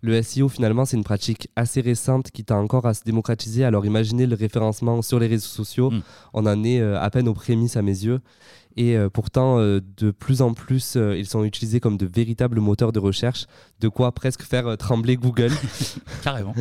Le 0.03 0.21
SEO, 0.23 0.51
finalement, 0.51 0.85
c'est 0.85 0.99
une 0.99 1.03
pratique 1.03 1.49
assez 1.57 1.81
récente 1.81 2.31
qui 2.31 2.45
tend 2.45 2.61
encore 2.61 2.87
à 2.87 2.93
se 2.93 3.03
démocratiser. 3.05 3.65
Alors 3.65 3.87
imaginez 3.87 4.27
le 4.27 4.37
référencement 4.37 5.01
sur 5.01 5.19
les 5.19 5.27
réseaux 5.27 5.49
sociaux. 5.49 5.91
Hmm. 5.91 6.03
On 6.35 6.47
en 6.47 6.63
est 6.63 6.79
euh, 6.79 7.01
à 7.01 7.09
peine 7.09 7.27
aux 7.27 7.35
prémices 7.35 7.77
à 7.77 7.83
mes 7.83 8.05
yeux. 8.05 8.21
Et 8.77 8.97
euh, 8.97 9.09
pourtant, 9.09 9.59
euh, 9.59 9.81
de 9.97 10.11
plus 10.11 10.43
en 10.43 10.53
plus, 10.53 10.95
euh, 10.97 11.17
ils 11.17 11.27
sont 11.27 11.45
utilisés 11.45 11.81
comme 11.81 11.97
de 11.97 12.07
véritables 12.07 12.61
moteurs 12.61 12.93
de 12.93 12.99
recherche, 12.99 13.47
de 13.81 13.89
quoi 13.89 14.13
presque 14.13 14.43
faire 14.43 14.77
trembler 14.77 15.17
Google. 15.17 15.53
Carrément. 16.23 16.55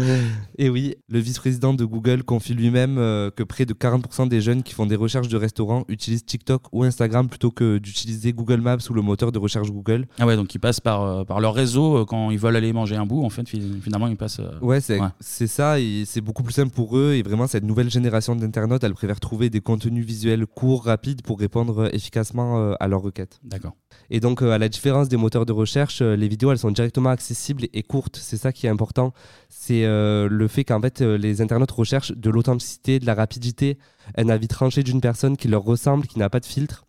Et 0.58 0.70
oui, 0.70 0.96
le 1.10 1.20
vice-président 1.20 1.74
de 1.74 1.86
Google 1.86 2.24
confie 2.24 2.54
lui-même 2.54 2.96
que 2.96 3.44
près 3.44 3.66
de 3.66 3.74
40% 3.74 4.28
des 4.28 4.42
jeunes 4.42 4.64
qui 4.64 4.74
font 4.74 4.86
des 4.86 4.96
recherches 4.96 5.28
de 5.28 5.38
restaurants 5.38 5.86
utilisent 5.88 6.26
TikTok 6.26 6.64
ou 6.72 6.84
Instagram 6.84 7.30
plutôt 7.30 7.52
que 7.52 7.78
d'utiliser 7.78 8.34
Google 8.34 8.62
Maps 8.62 8.78
ou 8.90 8.94
le 8.94 9.02
moteur 9.02 9.32
de 9.32 9.40
recherche 9.40 9.70
Google. 9.72 10.06
Ah 10.20 10.26
ouais, 10.26 10.36
donc 10.36 10.54
ils 10.54 10.60
passent 10.60 10.80
par, 10.80 11.26
par 11.26 11.40
leur 11.40 11.54
réseau 11.54 12.06
quand 12.06 12.32
ils 12.32 12.40
veulent 12.40 12.56
aller 12.56 12.74
manger 12.74 12.96
un 12.96 13.06
bout. 13.06 13.24
En 13.24 13.30
fait, 13.30 13.48
finalement, 13.48 14.08
ils 14.08 14.18
passent. 14.18 14.42
Ouais, 14.62 14.80
c'est 14.82 15.48
ça. 15.48 15.80
Et 15.80 16.04
c'est 16.06 16.22
beaucoup 16.22 16.44
plus 16.44 16.54
simple 16.54 16.74
pour 16.74 16.98
eux. 16.98 17.14
Et 17.14 17.24
vraiment, 17.24 17.48
cette 17.48 17.64
nouvelle 17.64 17.90
génération 17.90 18.36
d'internautes, 18.36 18.84
elle 18.84 18.94
préfère 18.94 19.20
trouver 19.20 19.50
des 19.50 19.62
contenus 19.62 20.06
visuels 20.06 20.46
courts, 20.46 20.86
rapides 20.86 21.22
pour 21.22 21.40
répondre 21.40 21.90
efficacement 21.94 22.03
euh, 22.38 22.76
à 22.80 22.88
leurs 22.88 23.02
requêtes. 23.02 23.40
D'accord. 23.44 23.74
Et 24.10 24.20
donc, 24.20 24.42
euh, 24.42 24.52
à 24.52 24.58
la 24.58 24.70
différence 24.70 25.10
des 25.10 25.18
moteurs 25.18 25.46
de 25.46 25.52
recherche, 25.52 26.02
euh, 26.02 26.16
les 26.16 26.28
vidéos, 26.28 26.52
elles 26.52 26.58
sont 26.58 26.72
directement 26.72 27.10
accessibles 27.10 27.66
et 27.74 27.84
courtes. 27.84 28.18
C'est 28.22 28.38
ça 28.38 28.52
qui 28.52 28.66
est 28.66 28.70
important. 28.70 29.14
C'est 29.50 29.84
le 29.86 30.48
fait 30.48 30.64
qu'en 30.64 30.82
fait, 30.82 31.02
les 31.02 31.42
internautes 31.42 31.72
recherchent 31.72 32.12
de 32.12 32.30
l'authenticité, 32.30 33.00
de 33.00 33.06
la 33.06 33.14
rapidité, 33.14 33.78
un 34.18 34.30
avis 34.30 34.48
tranché 34.48 34.84
d'une 34.84 35.00
personne 35.00 35.38
qui 35.38 35.48
leur 35.48 35.64
ressemble, 35.64 36.08
qui 36.08 36.20
n'a 36.20 36.30
pas 36.30 36.40
de 36.40 36.46
filtre. 36.46 36.86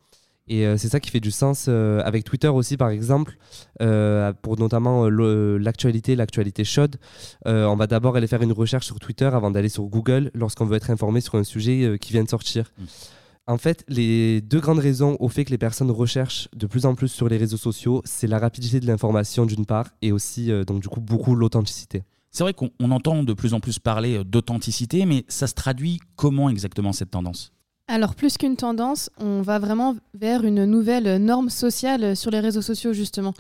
Et 0.49 0.65
c'est 0.77 0.89
ça 0.89 1.01
qui 1.01 1.11
fait 1.11 1.21
du 1.21 1.31
sens 1.31 1.69
avec 1.69 2.25
Twitter 2.25 2.49
aussi, 2.49 2.77
par 2.77 2.89
exemple, 2.89 3.37
pour 4.43 4.59
notamment 4.59 5.09
l'actualité, 5.09 6.17
l'actualité 6.17 6.65
chaude. 6.65 6.97
on 7.45 7.77
va 7.77 7.87
d'abord 7.87 8.17
aller 8.17 8.27
faire 8.27 8.43
une 8.43 8.53
recherche 8.53 8.87
sur 8.87 8.99
Twitter 8.99 9.27
avant 9.27 9.51
d'aller 9.51 9.69
sur 9.69 9.85
Google 9.85 10.31
lorsqu'on 10.35 10.67
veut 10.67 10.77
être 10.77 10.91
informé 10.91 11.21
sur 11.21 11.37
un 11.37 11.45
sujet 11.45 11.99
qui 12.01 12.13
vient 12.13 12.25
de 12.25 12.31
sortir. 12.31 12.73
Mmh. 12.79 12.85
En 13.47 13.59
fait, 13.59 13.85
les 13.89 14.41
deux 14.41 14.61
grandes 14.61 14.79
raisons 14.79 15.19
au 15.21 15.29
fait 15.29 15.45
que 15.45 15.51
les 15.51 15.59
personnes 15.59 15.91
recherchent 15.91 16.49
de 16.57 16.67
plus 16.67 16.87
en 16.87 16.95
plus 16.95 17.09
sur 17.09 17.29
les 17.29 17.37
réseaux 17.37 17.59
sociaux, 17.59 18.01
c'est 18.07 18.27
la 18.27 18.39
rapidité 18.39 18.81
de 18.81 18.87
l'information 18.87 19.45
d'une 19.45 19.67
part 19.67 19.91
et 20.01 20.13
aussi 20.13 20.51
euh, 20.51 20.65
donc 20.65 20.81
du 20.81 20.89
coup 20.89 21.03
beaucoup 21.03 21.35
l'authenticité. 21.35 22.05
C'est 22.31 22.43
vrai 22.43 22.55
qu'on 22.55 22.71
entend 22.91 23.23
de 23.23 23.33
plus 23.35 23.53
en 23.53 23.61
plus 23.61 23.79
parler 23.79 24.17
euh, 24.17 24.25
d'authenticité, 24.25 25.05
mais 25.05 25.27
ça 25.29 25.47
se 25.47 25.53
traduit 25.53 26.01
comment 26.17 26.49
exactement 26.49 26.95
cette 26.95 27.11
tendance? 27.11 27.54
Alors 27.87 28.15
plus 28.15 28.39
qu'une 28.39 28.57
tendance, 28.57 29.11
on 29.19 29.43
va 29.43 29.59
vraiment 29.59 29.95
vers 30.15 30.45
une 30.45 30.65
nouvelle 30.65 31.19
norme 31.19 31.51
sociale 31.51 32.17
sur 32.17 32.31
les 32.31 32.41
réseaux 32.41 32.63
sociaux 32.63 32.95
justement. 32.95 33.35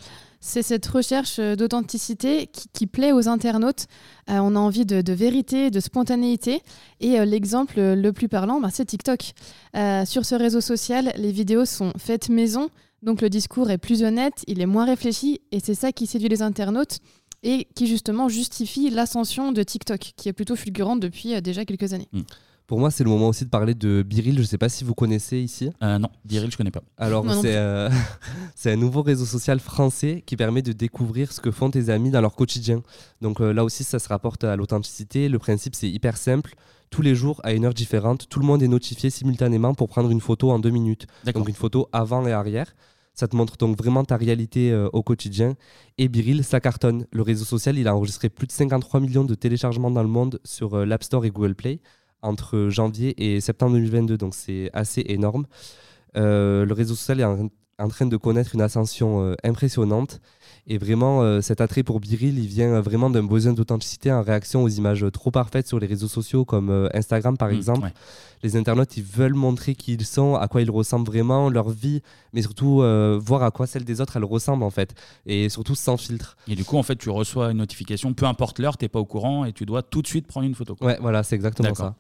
C'est 0.47 0.61
cette 0.61 0.85
recherche 0.85 1.41
d'authenticité 1.41 2.51
qui, 2.75 2.87
plaît 2.87 3.13
aux 3.13 3.29
internautes. 3.29 3.87
Euh, 4.29 4.41
on 4.43 4.55
a 4.55 4.59
envie 4.59 4.85
de, 4.85 5.13
vérité, 5.15 5.71
de 5.71 5.81
spontanéité. 5.81 6.61
Et 7.01 7.19
euh, 7.19 7.25
l'exemple 7.25 7.81
le 7.81 8.13
plus 8.13 8.29
parlant, 8.29 8.61
bah, 8.61 8.69
c'est 8.71 8.85
TikTok. 8.85 9.33
Euh, 9.75 10.05
sur 10.05 10.27
ce 10.27 10.35
réseau 10.35 10.61
social, 10.61 11.15
les 11.17 11.33
vidéos 11.33 11.65
sont 11.65 11.95
faites 11.97 12.29
maison, 12.29 12.69
donc 13.01 13.23
le 13.23 13.31
discours 13.31 13.71
est 13.71 13.79
plus 13.79 14.03
honnête, 14.03 14.45
il 14.47 14.61
est 14.61 14.67
moins 14.67 14.85
réfléchi, 14.85 15.41
et 15.51 15.61
c'est 15.61 15.75
ça 15.75 15.93
qui 15.93 16.07
séduit 16.07 16.29
les 16.29 16.43
internautes 16.43 16.99
et 17.43 17.67
qui 17.75 17.87
justement 17.87 18.29
justifie 18.29 18.91
l'ascension 18.91 19.51
de 19.51 19.63
TikTok, 19.63 20.13
qui 20.15 20.29
est 20.29 20.35
plutôt 20.35 20.57
fulgurante 20.57 21.01
depuis 21.01 21.41
déjà 21.41 21.65
quelques 21.65 21.95
années. 21.95 22.09
Mmh. 22.13 22.21
Pour 22.67 22.81
moi, 22.81 22.91
c'est 22.91 23.05
le 23.05 23.11
moment 23.11 23.29
aussi 23.29 23.45
de 23.45 23.51
parler 23.51 23.75
de 23.75 24.03
Biril. 24.03 24.37
Je 24.37 24.41
ne 24.41 24.47
sais 24.47 24.57
pas 24.57 24.71
si 24.71 24.85
vous 24.85 24.95
connaissez 24.95 25.39
ici. 25.39 25.71
Euh, 25.83 25.99
non, 25.99 26.09
Biril, 26.25 26.51
je 26.51 26.57
connais 26.57 26.71
pas. 26.71 26.83
Alors, 26.97 27.27
euh, 27.29 27.91
c'est 28.55 28.73
un 28.73 28.77
nouveau 28.77 29.03
réseau 29.03 29.27
social 29.27 29.61
français 29.61 30.23
qui 30.25 30.35
permet 30.35 30.63
de 30.63 30.73
découvrir 30.73 31.31
ce 31.31 31.43
que 31.43 31.51
font 31.51 31.71
tes 31.71 31.91
amis 31.91 32.11
dans 32.11 32.23
leur 32.23 32.35
quotidien. 32.35 32.83
Donc 33.21 33.43
euh, 33.43 33.53
là 33.53 33.65
aussi, 33.65 33.85
ça 33.85 33.99
se 33.99 34.09
rapporte 34.09 34.45
à 34.45 34.57
l'authenticité. 34.57 35.29
Le 35.29 35.39
principe, 35.39 35.75
c'est 35.75 35.91
hyper 35.91 36.17
simple. 36.17 36.55
Tous 36.89 37.03
les 37.03 37.15
jours, 37.15 37.39
à 37.45 37.53
une 37.53 37.67
heure 37.67 37.75
différente, 37.75 38.31
tout 38.31 38.41
le 38.41 38.47
monde 38.47 38.63
est 38.63 38.69
notifié 38.69 39.11
simultanément 39.11 39.75
pour 39.75 39.89
prendre 39.91 40.11
une 40.11 40.21
photo 40.23 40.51
en 40.51 40.59
deux 40.59 40.71
minutes. 40.71 41.07
Donc 41.35 41.47
une 41.47 41.55
photo 41.55 41.91
avant 41.93 42.27
et 42.27 42.33
arrière. 42.33 42.75
Ça 43.13 43.29
te 43.29 43.37
montre 43.37 43.59
donc 43.59 43.77
vraiment 43.77 44.05
ta 44.05 44.17
réalité 44.17 44.75
au 44.93 45.03
quotidien. 45.03 45.55
Et 45.99 46.09
Biril, 46.09 46.43
ça 46.43 46.59
cartonne. 46.61 47.07
Le 47.13 47.23
réseau 47.23 47.45
social, 47.45 47.79
il 47.79 47.87
a 47.87 47.95
enregistré 47.95 48.29
plus 48.29 48.49
de 48.49 48.53
53 48.53 48.99
millions 49.01 49.25
de 49.25 49.35
téléchargements 49.37 49.91
dans 49.91 50.03
le 50.03 50.09
monde 50.09 50.41
sur 50.45 50.85
l'App 50.85 51.05
Store 51.05 51.25
et 51.25 51.31
Google 51.31 51.55
Play 51.55 51.81
entre 52.25 52.69
janvier 52.71 53.15
et 53.23 53.41
septembre 53.41 53.75
2022, 53.75 54.17
donc 54.17 54.35
c'est 54.35 54.71
assez 54.73 55.05
énorme. 55.07 55.47
Euh, 56.17 56.65
le 56.65 56.73
réseau 56.75 56.95
social 56.95 57.21
est 57.21 57.25
en, 57.25 57.49
train 57.89 58.07
de 58.07 58.17
connaître 58.17 58.55
une 58.55 58.61
ascension 58.61 59.23
euh, 59.23 59.35
impressionnante. 59.45 60.21
Et 60.67 60.79
vraiment, 60.79 61.23
euh, 61.23 61.41
cet 61.41 61.61
attrait 61.61 61.83
pour 61.83 62.01
Biril, 62.01 62.39
il 62.39 62.47
vient 62.47 62.81
vraiment 62.81 63.11
d'un 63.11 63.23
besoin 63.23 63.53
d'authenticité 63.53 64.11
en 64.13 64.23
réaction 64.23 64.63
aux 64.63 64.69
images 64.69 65.05
trop 65.13 65.31
parfaites 65.31 65.69
sur 65.69 65.79
les 65.79 65.87
réseaux 65.87 66.09
sociaux 66.09 66.45
comme 66.45 66.89
Instagram 66.95 67.37
par 67.37 67.51
mmh, 67.51 67.55
exemple. 67.55 67.91
Les 68.43 68.57
internautes, 68.57 68.97
ils 68.97 69.05
veulent 69.05 69.35
montrer 69.35 69.75
qui 69.75 69.95
ils 69.95 70.05
sont, 70.05 70.35
à 70.35 70.49
quoi 70.49 70.63
ils 70.63 70.71
ressemblent 70.71 71.07
vraiment, 71.07 71.51
leur 71.51 71.71
vie, 71.71 72.03
mais 72.33 72.43
surtout 72.43 72.83
voir 73.21 73.43
à 73.43 73.51
quoi 73.51 73.67
celle 73.67 73.85
des 73.85 74.01
autres, 74.01 74.17
elle 74.17 74.25
ressemble 74.25 74.65
en 74.65 74.71
fait. 74.71 74.95
Et 75.27 75.49
surtout 75.49 75.75
sans 75.75 75.97
filtre. 75.97 76.37
Et 76.49 76.55
du 76.55 76.65
coup, 76.65 76.77
en 76.77 76.83
fait, 76.83 76.97
tu 76.97 77.11
reçois 77.11 77.51
une 77.51 77.59
notification, 77.59 78.13
peu 78.15 78.27
importe 78.27 78.59
l'heure, 78.59 78.77
tu 78.77 78.85
n'es 78.85 78.89
pas 78.89 79.01
au 79.01 79.07
courant 79.07 79.45
et 79.45 79.53
tu 79.53 79.67
dois 79.67 79.83
tout 79.83 80.03
de 80.03 80.07
suite 80.07 80.27
prendre 80.27 80.47
une 80.47 80.55
photo. 80.55 80.77
Ouais, 80.81 80.99
voilà, 81.01 81.23
c'est 81.23 81.37
exactement 81.37 81.75
ça. 81.75 81.95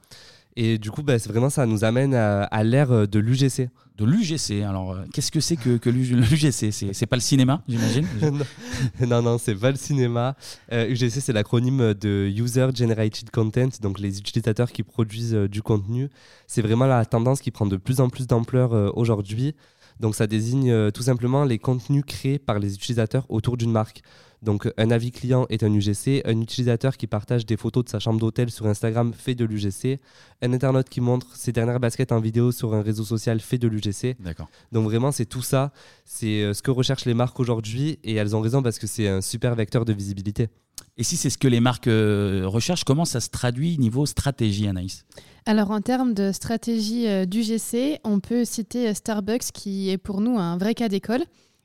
Et 0.57 0.79
du 0.79 0.91
coup, 0.91 1.03
bah, 1.03 1.17
vraiment 1.17 1.51
ça 1.51 1.67
nous 1.67 1.85
amène 1.85 2.15
à, 2.15 2.65
l'ère 2.65 2.93
euh, 2.93 3.07
de 3.07 3.19
l'UGC. 3.19 3.71
De 3.97 4.05
l'UGC. 4.05 4.63
Alors, 4.63 4.93
euh, 4.93 5.05
qu'est-ce 5.13 5.33
que 5.33 5.41
c'est 5.41 5.57
que, 5.57 5.77
que 5.79 5.91
l'UGC 5.91 6.71
C'est 6.93 7.07
pas 7.07 7.17
le 7.17 7.23
cinéma, 7.23 7.63
j'imagine? 7.69 8.07
Non, 9.07 9.23
non, 9.23 9.39
c'est 9.39 9.55
pas 9.55 9.71
le 9.71 9.77
cinéma. 9.77 10.37
UGC, 10.71 11.17
euh, 11.17 11.21
c'est 11.21 11.33
l'acronyme 11.33 11.95
de 11.95 12.33
User 12.37 12.69
Generated 12.75 13.31
Content, 13.31 13.69
donc 13.81 13.99
les 13.99 14.19
utilisateurs 14.19 14.71
qui 14.71 14.85
produisent 14.85 15.35
du 15.35 15.63
contenu. 15.63 16.09
C'est 16.47 16.63
vraiment 16.63 16.87
la 16.87 17.05
tendance 17.05 17.41
qui 17.41 17.51
prend 17.51 17.67
de 17.67 17.77
plus 17.77 18.01
en 18.01 18.09
plus 18.09 18.27
d'ampleur 18.27 18.97
aujourd'hui. 18.97 19.55
Donc 20.01 20.15
ça 20.15 20.27
désigne 20.27 20.91
tout 20.91 21.03
simplement 21.03 21.45
les 21.45 21.59
contenus 21.59 22.05
créés 22.07 22.39
par 22.39 22.59
les 22.59 22.75
utilisateurs 22.75 23.27
autour 23.29 23.57
d'une 23.57 23.71
marque. 23.71 24.03
Donc 24.45 24.71
un 24.77 24.91
avis 24.91 25.11
client 25.11 25.47
est 25.49 25.63
un 25.63 25.73
UGC, 25.73 26.23
un 26.27 26.41
utilisateur 26.41 26.97
qui 26.97 27.07
partage 27.07 27.47
des 27.47 27.57
photos 27.57 27.85
de 27.85 27.89
sa 27.89 27.99
chambre 27.99 28.21
d'hôtel 28.21 28.51
sur 28.51 28.67
Instagram 28.67 29.13
fait 29.13 29.35
de 29.35 29.45
l'UGC, 29.45 30.01
un 30.43 30.53
internaute 30.53 30.89
qui 30.89 31.01
montre 31.01 31.35
ses 31.35 31.51
dernières 31.51 31.81
baskets 31.81 32.13
en 32.13 32.21
vidéo 32.21 32.53
sur 32.53 32.75
un 32.75 32.83
réseau 32.83 33.05
social 33.05 33.41
fait 33.41 33.59
de 33.59 33.67
l'UGC. 33.67 34.17
D'accord. 34.21 34.49
Donc 34.71 34.85
vraiment 34.85 35.13
c'est 35.13 35.25
tout 35.25 35.43
ça, 35.43 35.73
c'est 36.05 36.43
euh, 36.43 36.53
ce 36.53 36.63
que 36.63 36.71
recherchent 36.71 37.07
les 37.07 37.15
marques 37.15 37.41
aujourd'hui 37.41 37.99
et 38.05 38.15
elles 38.15 38.37
ont 38.37 38.41
raison 38.41 38.63
parce 38.63 38.79
que 38.79 38.87
c'est 38.87 39.09
un 39.09 39.23
super 39.23 39.55
vecteur 39.55 39.85
de 39.85 39.93
visibilité. 39.93 40.49
Et 40.97 41.03
si 41.03 41.17
c'est 41.17 41.31
ce 41.31 41.39
que 41.39 41.49
les 41.49 41.61
marques 41.61 41.89
euh, 41.89 42.43
recherchent, 42.45 42.85
comment 42.85 43.05
ça 43.05 43.21
se 43.21 43.31
traduit 43.31 43.79
niveau 43.79 44.07
stratégie, 44.07 44.69
Anaïs? 44.69 45.05
Alors 45.47 45.71
en 45.71 45.81
termes 45.81 46.15
de 46.15 46.33
stratégie 46.33 47.09
euh, 47.09 47.25
d'UGC, 47.25 48.01
on 48.05 48.21
peut 48.21 48.45
citer 48.45 48.93
Starbucks 48.93 49.53
qui 49.53 49.91
est 49.91 49.99
pour 49.99 50.21
nous 50.21 50.39
un 50.39 50.59
vrai 50.59 50.75
cas 50.75 50.89
d'école. 50.89 51.25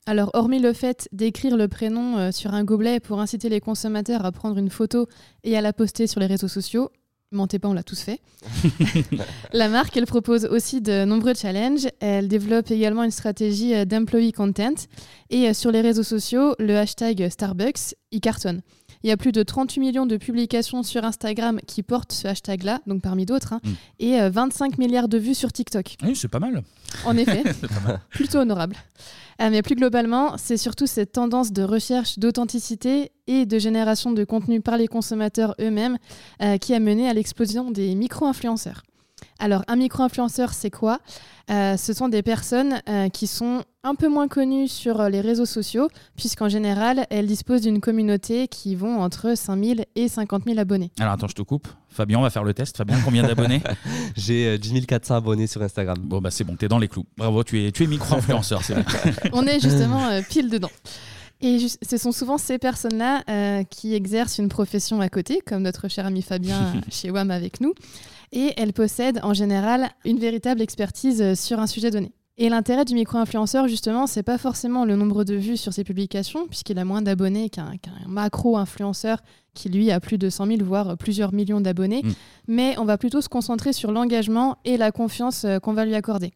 Alors, 0.09 0.31
hormis 0.33 0.57
le 0.57 0.73
fait 0.73 1.07
d'écrire 1.11 1.55
le 1.55 1.67
prénom 1.67 2.17
euh, 2.17 2.31
sur 2.31 2.55
un 2.55 2.63
gobelet 2.63 2.99
pour 2.99 3.21
inciter 3.21 3.47
les 3.47 3.59
consommateurs 3.59 4.25
à 4.25 4.31
prendre 4.31 4.57
une 4.57 4.71
photo 4.71 5.07
et 5.43 5.55
à 5.55 5.61
la 5.61 5.71
poster 5.71 6.07
sur 6.07 6.19
les 6.19 6.25
réseaux 6.25 6.47
sociaux, 6.47 6.89
mentez 7.31 7.59
pas, 7.59 7.67
on 7.67 7.73
l'a 7.73 7.83
tous 7.83 8.01
fait. 8.01 8.19
la 9.53 9.69
marque, 9.69 9.95
elle 9.97 10.07
propose 10.07 10.45
aussi 10.45 10.81
de 10.81 11.05
nombreux 11.05 11.35
challenges. 11.35 11.87
Elle 11.99 12.27
développe 12.27 12.71
également 12.71 13.03
une 13.03 13.11
stratégie 13.11 13.75
euh, 13.75 13.85
d'employee 13.85 14.31
content. 14.31 14.73
Et 15.29 15.47
euh, 15.47 15.53
sur 15.53 15.69
les 15.69 15.81
réseaux 15.81 16.01
sociaux, 16.01 16.55
le 16.57 16.75
hashtag 16.75 17.29
Starbucks, 17.29 17.93
y 18.11 18.19
cartonne. 18.19 18.63
Il 19.03 19.09
y 19.09 19.11
a 19.11 19.17
plus 19.17 19.31
de 19.31 19.43
38 19.43 19.79
millions 19.79 20.05
de 20.05 20.17
publications 20.17 20.83
sur 20.83 21.03
Instagram 21.05 21.59
qui 21.67 21.83
portent 21.83 22.11
ce 22.11 22.27
hashtag-là, 22.27 22.81
donc 22.87 23.01
parmi 23.01 23.25
d'autres, 23.25 23.53
hein, 23.53 23.61
mm. 23.63 23.69
et 23.99 24.29
25 24.29 24.77
milliards 24.77 25.07
de 25.07 25.17
vues 25.17 25.35
sur 25.35 25.51
TikTok. 25.51 25.95
Oui, 26.03 26.15
c'est 26.15 26.27
pas 26.27 26.39
mal. 26.39 26.63
En 27.05 27.15
effet, 27.17 27.43
plutôt 28.09 28.39
honorable. 28.39 28.75
Euh, 29.41 29.49
mais 29.49 29.61
plus 29.61 29.75
globalement, 29.75 30.37
c'est 30.37 30.57
surtout 30.57 30.87
cette 30.87 31.13
tendance 31.13 31.53
de 31.53 31.63
recherche 31.63 32.19
d'authenticité 32.19 33.11
et 33.27 33.45
de 33.45 33.59
génération 33.59 34.11
de 34.11 34.23
contenu 34.23 34.61
par 34.61 34.77
les 34.77 34.87
consommateurs 34.87 35.55
eux-mêmes 35.61 35.97
euh, 36.41 36.57
qui 36.57 36.73
a 36.73 36.79
mené 36.79 37.07
à 37.09 37.13
l'explosion 37.13 37.71
des 37.71 37.95
micro-influenceurs. 37.95 38.83
Alors, 39.39 39.63
un 39.67 39.75
micro-influenceur, 39.75 40.53
c'est 40.53 40.69
quoi? 40.69 40.99
Euh, 41.49 41.77
Ce 41.77 41.93
sont 41.93 42.09
des 42.09 42.21
personnes 42.21 42.81
qui 43.13 43.25
sont 43.27 43.63
un 43.83 43.95
peu 43.95 44.07
moins 44.09 44.27
connues 44.27 44.67
sur 44.67 45.01
les 45.09 45.21
réseaux 45.21 45.45
sociaux, 45.45 45.87
puisqu'en 46.15 46.49
général, 46.49 47.07
elles 47.09 47.27
disposent 47.27 47.61
d'une 47.61 47.79
communauté 47.79 48.47
qui 48.47 48.75
vont 48.75 49.01
entre 49.01 49.35
5000 49.35 49.85
et 49.95 50.07
50 50.09 50.43
000 50.45 50.59
abonnés. 50.59 50.91
Alors, 50.99 51.13
attends, 51.13 51.27
je 51.27 51.35
te 51.35 51.41
coupe. 51.41 51.67
Fabien, 51.87 52.19
on 52.19 52.21
va 52.21 52.29
faire 52.29 52.43
le 52.43 52.53
test. 52.53 52.77
Fabien, 52.77 52.99
combien 53.03 53.23
d'abonnés? 53.23 53.61
J'ai 54.15 54.57
10 54.57 54.85
400 54.85 55.15
abonnés 55.15 55.47
sur 55.47 55.61
Instagram. 55.61 55.97
Bon, 56.01 56.19
bah 56.19 56.29
c'est 56.31 56.43
bon, 56.43 56.55
t'es 56.55 56.67
dans 56.67 56.77
les 56.77 56.87
clous. 56.87 57.05
Bravo, 57.17 57.43
tu 57.43 57.65
es, 57.65 57.71
tu 57.71 57.83
es 57.83 57.87
micro-influenceur, 57.87 58.61
c'est 58.63 58.75
On 59.33 59.47
est 59.47 59.59
justement 59.59 60.07
pile 60.29 60.49
dedans. 60.49 60.69
Et 61.41 61.57
ce 61.81 61.97
sont 61.97 62.11
souvent 62.11 62.37
ces 62.37 62.57
personnes-là 62.57 63.23
euh, 63.29 63.63
qui 63.63 63.93
exercent 63.93 64.39
une 64.39 64.49
profession 64.49 64.99
à 64.99 65.07
côté, 65.07 65.41
comme 65.45 65.63
notre 65.63 65.87
cher 65.87 66.05
ami 66.05 66.21
Fabien 66.21 66.73
chez 66.89 67.11
WAM 67.11 67.31
avec 67.31 67.61
nous. 67.61 67.73
Et 68.31 68.53
elles 68.57 68.73
possèdent 68.73 69.19
en 69.23 69.33
général 69.33 69.89
une 70.05 70.19
véritable 70.19 70.61
expertise 70.61 71.21
euh, 71.21 71.35
sur 71.35 71.59
un 71.59 71.67
sujet 71.67 71.91
donné. 71.91 72.11
Et 72.41 72.47
l'intérêt 72.47 72.85
du 72.85 72.93
micro-influenceur, 72.93 73.67
justement, 73.67 74.07
c'est 74.07 74.23
pas 74.23 74.37
forcément 74.37 74.85
le 74.85 74.95
nombre 74.95 75.25
de 75.25 75.35
vues 75.35 75.57
sur 75.57 75.73
ses 75.73 75.83
publications, 75.83 76.47
puisqu'il 76.47 76.79
a 76.79 76.85
moins 76.85 77.01
d'abonnés 77.01 77.49
qu'un 77.49 77.73
macro-influenceur 78.07 79.19
qui, 79.53 79.67
lui, 79.67 79.91
a 79.91 79.99
plus 79.99 80.17
de 80.17 80.29
100 80.29 80.45
000, 80.45 80.57
voire 80.63 80.97
plusieurs 80.97 81.33
millions 81.33 81.59
d'abonnés. 81.59 82.01
Mm. 82.01 82.11
Mais 82.47 82.79
on 82.79 82.85
va 82.85 82.97
plutôt 82.97 83.19
se 83.19 83.27
concentrer 83.27 83.73
sur 83.73 83.91
l'engagement 83.91 84.57
et 84.63 84.77
la 84.77 84.93
confiance 84.93 85.43
euh, 85.43 85.59
qu'on 85.59 85.73
va 85.73 85.83
lui 85.83 85.95
accorder. 85.95 86.31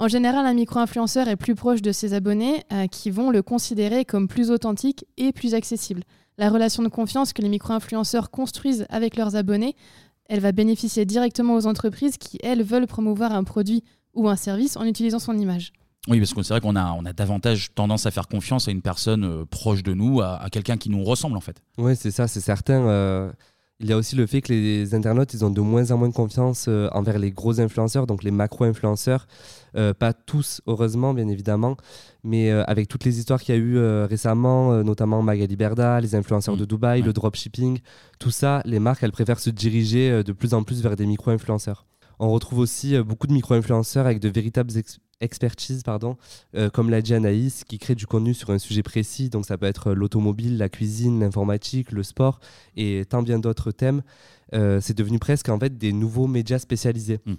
En 0.00 0.08
général, 0.08 0.46
un 0.46 0.54
micro-influenceur 0.54 1.28
est 1.28 1.36
plus 1.36 1.54
proche 1.54 1.80
de 1.80 1.92
ses 1.92 2.12
abonnés 2.12 2.64
euh, 2.72 2.88
qui 2.88 3.10
vont 3.10 3.30
le 3.30 3.42
considérer 3.42 4.04
comme 4.04 4.26
plus 4.26 4.50
authentique 4.50 5.04
et 5.16 5.30
plus 5.30 5.54
accessible. 5.54 6.02
La 6.38 6.48
relation 6.48 6.82
de 6.82 6.88
confiance 6.88 7.32
que 7.32 7.42
les 7.42 7.50
micro-influenceurs 7.50 8.30
construisent 8.30 8.86
avec 8.88 9.14
leurs 9.14 9.36
abonnés, 9.36 9.76
elle 10.30 10.40
va 10.40 10.52
bénéficier 10.52 11.04
directement 11.04 11.56
aux 11.56 11.66
entreprises 11.66 12.16
qui, 12.16 12.38
elles, 12.42 12.62
veulent 12.62 12.86
promouvoir 12.86 13.32
un 13.32 13.42
produit 13.44 13.82
ou 14.14 14.28
un 14.28 14.36
service 14.36 14.76
en 14.76 14.84
utilisant 14.84 15.18
son 15.18 15.36
image. 15.36 15.72
Oui, 16.08 16.18
parce 16.18 16.32
que 16.32 16.42
c'est 16.42 16.54
vrai 16.54 16.60
qu'on 16.60 16.76
a, 16.76 16.92
on 16.92 17.04
a 17.04 17.12
davantage 17.12 17.74
tendance 17.74 18.06
à 18.06 18.10
faire 18.10 18.28
confiance 18.28 18.68
à 18.68 18.70
une 18.70 18.80
personne 18.80 19.24
euh, 19.24 19.44
proche 19.44 19.82
de 19.82 19.92
nous, 19.92 20.22
à, 20.22 20.46
quelqu'un 20.50 20.76
qui 20.76 20.88
nous 20.88 21.02
ressemble 21.04 21.36
en 21.36 21.40
fait. 21.40 21.60
Oui, 21.76 21.94
c'est 21.96 22.12
ça, 22.12 22.28
c'est 22.28 22.40
certain. 22.40 22.80
Euh, 22.80 23.30
il 23.80 23.88
y 23.88 23.92
a 23.94 23.96
aussi 23.96 24.14
le 24.14 24.26
fait 24.26 24.42
que 24.42 24.52
les 24.52 24.94
internautes, 24.94 25.32
ils 25.32 25.42
ont 25.42 25.50
de 25.50 25.60
moins 25.62 25.90
en 25.90 25.96
moins 25.96 26.10
confiance 26.10 26.66
euh, 26.68 26.88
envers 26.92 27.18
les 27.18 27.30
gros 27.30 27.60
influenceurs, 27.60 28.06
donc 28.06 28.22
les 28.22 28.30
macro-influenceurs. 28.30 29.26
Euh, 29.74 29.94
pas 29.94 30.12
tous, 30.12 30.60
heureusement, 30.66 31.14
bien 31.14 31.28
évidemment, 31.28 31.78
mais 32.22 32.50
euh, 32.50 32.62
avec 32.66 32.88
toutes 32.88 33.04
les 33.04 33.18
histoires 33.18 33.40
qu'il 33.40 33.54
y 33.54 33.58
a 33.58 33.60
eu 33.60 33.78
récemment, 34.04 34.84
notamment 34.84 35.22
Magali 35.22 35.56
Berda, 35.56 36.00
les 36.00 36.14
influenceurs 36.14 36.58
de 36.58 36.64
mm. 36.64 36.66
Dubaï, 36.66 37.02
le 37.02 37.14
dropshipping, 37.14 37.78
tout 38.18 38.30
ça, 38.30 38.60
les 38.66 38.80
marques, 38.80 39.02
elles 39.02 39.12
préfèrent 39.12 39.40
se 39.40 39.50
diriger 39.50 40.22
de 40.22 40.32
plus 40.32 40.52
en 40.52 40.62
plus 40.62 40.82
vers 40.82 40.94
des 40.94 41.06
micro-influenceurs. 41.06 41.86
On 42.18 42.30
retrouve 42.30 42.58
aussi 42.58 42.98
beaucoup 42.98 43.26
de 43.26 43.32
micro-influenceurs 43.32 44.04
avec 44.04 44.20
de 44.20 44.28
véritables 44.28 44.76
expertise, 45.20 45.82
pardon, 45.82 46.16
euh, 46.54 46.70
comme 46.70 46.90
l'a 46.90 47.02
dit 47.02 47.14
Anaïs, 47.14 47.64
qui 47.64 47.78
crée 47.78 47.94
du 47.94 48.06
contenu 48.06 48.34
sur 48.34 48.50
un 48.50 48.58
sujet 48.58 48.82
précis. 48.82 49.30
Donc 49.30 49.46
ça 49.46 49.58
peut 49.58 49.66
être 49.66 49.92
l'automobile, 49.92 50.58
la 50.58 50.68
cuisine, 50.68 51.20
l'informatique, 51.20 51.92
le 51.92 52.02
sport 52.02 52.40
et 52.76 53.04
tant 53.08 53.22
bien 53.22 53.38
d'autres 53.38 53.70
thèmes. 53.70 54.02
Euh, 54.54 54.80
c'est 54.80 54.96
devenu 54.96 55.18
presque 55.18 55.48
en 55.48 55.58
fait 55.58 55.76
des 55.78 55.92
nouveaux 55.92 56.26
médias 56.26 56.58
spécialisés. 56.58 57.20
Hmm. 57.26 57.34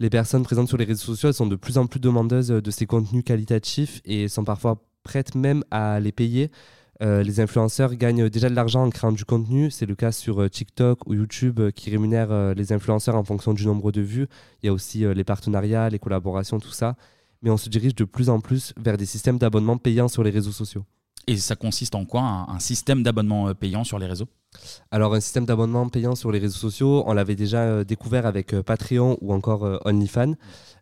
Les 0.00 0.10
personnes 0.10 0.42
présentes 0.42 0.68
sur 0.68 0.76
les 0.76 0.84
réseaux 0.84 1.04
sociaux 1.04 1.32
sont 1.32 1.46
de 1.46 1.56
plus 1.56 1.78
en 1.78 1.86
plus 1.86 2.00
demandeuses 2.00 2.48
de 2.48 2.70
ces 2.70 2.86
contenus 2.86 3.24
qualitatifs 3.24 4.00
et 4.04 4.28
sont 4.28 4.44
parfois 4.44 4.82
prêtes 5.02 5.34
même 5.34 5.64
à 5.70 5.98
les 5.98 6.12
payer 6.12 6.50
euh, 7.00 7.22
les 7.22 7.38
influenceurs 7.38 7.94
gagnent 7.94 8.28
déjà 8.28 8.48
de 8.48 8.54
l'argent 8.54 8.84
en 8.84 8.90
créant 8.90 9.12
du 9.12 9.24
contenu. 9.24 9.70
C'est 9.70 9.86
le 9.86 9.94
cas 9.94 10.12
sur 10.12 10.42
euh, 10.42 10.48
TikTok 10.48 11.06
ou 11.06 11.14
YouTube 11.14 11.60
euh, 11.60 11.70
qui 11.70 11.90
rémunèrent 11.90 12.54
les 12.54 12.72
influenceurs 12.72 13.14
en 13.14 13.24
fonction 13.24 13.54
du 13.54 13.66
nombre 13.66 13.92
de 13.92 14.00
vues. 14.00 14.26
Il 14.62 14.66
y 14.66 14.68
a 14.68 14.72
aussi 14.72 15.04
les 15.14 15.24
partenariats, 15.24 15.88
les 15.88 15.98
collaborations, 15.98 16.58
tout 16.58 16.72
ça. 16.72 16.96
Mais 17.42 17.50
on 17.50 17.56
se 17.56 17.68
dirige 17.68 17.94
de 17.94 18.04
plus 18.04 18.28
en 18.28 18.40
plus 18.40 18.72
vers 18.76 18.96
des 18.96 19.06
systèmes 19.06 19.38
d'abonnement 19.38 19.78
payants 19.78 20.08
sur 20.08 20.22
les 20.22 20.30
réseaux 20.30 20.52
sociaux. 20.52 20.84
Et 21.26 21.36
ça 21.36 21.56
consiste 21.56 21.94
en 21.94 22.04
quoi 22.04 22.22
un, 22.22 22.58
système 22.58 23.02
d'abonnement 23.02 23.54
payant 23.54 23.84
sur 23.84 23.98
les 23.98 24.06
réseaux? 24.06 24.28
Alors 24.90 25.14
un 25.14 25.20
système 25.20 25.44
d'abonnement 25.46 25.88
payant 25.88 26.14
sur 26.14 26.32
les 26.32 26.38
réseaux 26.38 26.58
sociaux, 26.58 27.04
on 27.06 27.12
l'avait 27.12 27.36
déjà 27.36 27.84
découvert 27.84 28.26
avec 28.26 28.58
Patreon 28.60 29.18
ou 29.20 29.32
encore 29.32 29.80
OnlyFans. 29.84 30.34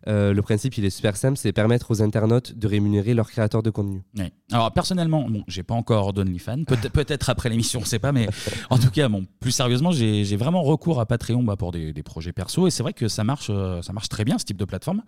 Euh, 0.07 0.33
le 0.33 0.41
principe, 0.41 0.77
il 0.77 0.85
est 0.85 0.89
super 0.89 1.17
simple, 1.17 1.37
c'est 1.37 1.51
permettre 1.51 1.91
aux 1.91 2.01
internautes 2.01 2.53
de 2.53 2.67
rémunérer 2.67 3.13
leurs 3.13 3.29
créateurs 3.29 3.63
de 3.63 3.69
contenu. 3.69 4.03
Alors 4.51 4.71
personnellement, 4.71 5.29
bon, 5.29 5.43
j'ai 5.47 5.63
pas 5.63 5.73
encore 5.73 6.13
d'OnlyFans, 6.13 6.63
peut-être 6.93 7.25
peut 7.25 7.31
après 7.31 7.49
l'émission, 7.49 7.81
on 7.81 7.85
sait 7.85 7.99
pas, 7.99 8.11
mais 8.11 8.27
en 8.69 8.77
tout 8.77 8.89
cas, 8.89 9.09
bon, 9.09 9.25
plus 9.39 9.51
sérieusement, 9.51 9.91
j'ai 9.91 10.35
vraiment 10.37 10.63
recours 10.63 10.99
à 10.99 11.05
Patreon 11.05 11.43
bah, 11.43 11.55
pour 11.57 11.71
des, 11.71 11.93
projets 12.03 12.31
perso, 12.31 12.67
et 12.67 12.71
c'est 12.71 12.83
vrai 12.83 12.93
que 12.93 13.07
ça 13.07 13.23
marche, 13.23 13.47
euh, 13.49 13.81
ça 13.81 13.91
marche 13.91 14.07
très 14.07 14.23
bien 14.23 14.37
ce 14.37 14.45
type 14.45 14.57
de 14.57 14.65
plateforme. 14.65 15.01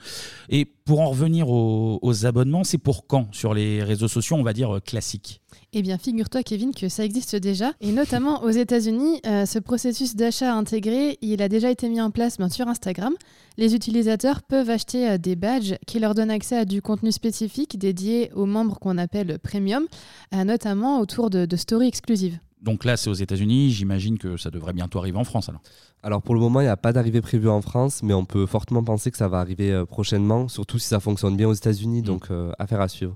Et 0.50 0.66
pour 0.66 1.00
en 1.00 1.10
revenir 1.10 1.50
aux, 1.50 2.00
aux 2.02 2.26
abonnements, 2.26 2.64
c'est 2.64 2.78
pour 2.78 3.08
quand? 3.08 3.28
Sur 3.32 3.54
les 3.54 3.84
réseaux 3.84 4.10
sociaux, 4.10 4.36
on 4.36 4.44
va 4.44 4.54
dire 4.54 4.76
euh, 4.76 4.80
classiques? 4.80 5.42
Eh 5.72 5.82
bien, 5.82 5.98
figure-toi, 5.98 6.44
Kevin, 6.44 6.74
que 6.74 6.90
ça 6.90 7.06
existe 7.06 7.36
déjà. 7.36 7.74
Et 7.80 7.92
notamment 7.92 8.42
aux 8.50 8.52
États-Unis, 8.52 9.22
euh, 9.28 9.46
ce 9.46 9.60
processus 9.60 10.16
d'achat 10.16 10.56
intégré, 10.56 11.20
il 11.22 11.44
a 11.44 11.50
déjà 11.50 11.70
été 11.70 11.88
mis 11.88 12.02
en 12.02 12.10
place 12.10 12.40
sur 12.50 12.68
Instagram. 12.68 13.14
Les 13.60 13.76
utilisateurs 13.76 14.42
peuvent 14.42 14.72
acheter 14.72 15.08
euh, 15.08 15.18
des 15.20 15.36
badges 15.36 15.76
qui 15.86 16.00
leur 16.00 16.16
donnent 16.16 16.32
accès 16.32 16.58
à 16.58 16.66
du 16.66 16.82
contenu 16.82 17.12
spécifique 17.12 17.78
dédié 17.78 18.32
aux 18.34 18.48
membres 18.48 18.80
qu'on 18.80 18.98
appelle 18.98 19.38
premium, 19.38 19.86
euh, 20.34 20.44
notamment 20.44 21.00
autour 21.00 21.30
de, 21.30 21.48
stories 21.56 21.88
exclusives. 21.88 22.40
Donc 22.64 22.86
là, 22.86 22.98
c'est 22.98 23.12
aux 23.12 23.14
États-Unis. 23.14 23.70
J'imagine 23.70 24.18
que 24.18 24.36
ça 24.36 24.50
devrait 24.50 24.74
bientôt 24.74 24.98
arriver 24.98 25.20
en 25.20 25.24
France 25.24 25.48
alors. 25.50 25.62
Alors 26.02 26.24
pour 26.24 26.34
le 26.34 26.42
moment, 26.42 26.62
il 26.62 26.64
n'y 26.64 26.70
a 26.70 26.78
pas 26.78 26.92
d'arrivée 26.92 27.22
prévue 27.22 27.50
en 27.50 27.62
France, 27.62 28.02
mais 28.02 28.16
on 28.16 28.26
peut 28.26 28.48
fortement 28.48 28.84
penser 28.84 29.12
que 29.12 29.18
ça 29.18 29.28
va 29.28 29.42
arriver 29.42 29.84
prochainement, 29.88 30.48
surtout 30.48 30.80
si 30.80 30.88
ça 30.88 31.00
fonctionne 31.00 31.38
bien 31.38 31.48
aux 31.48 31.54
États-Unis. 31.54 32.02
Mmh. 32.02 32.06
Donc 32.06 32.28
affaire 32.58 32.82
à 32.82 32.88
suivre. 32.88 33.16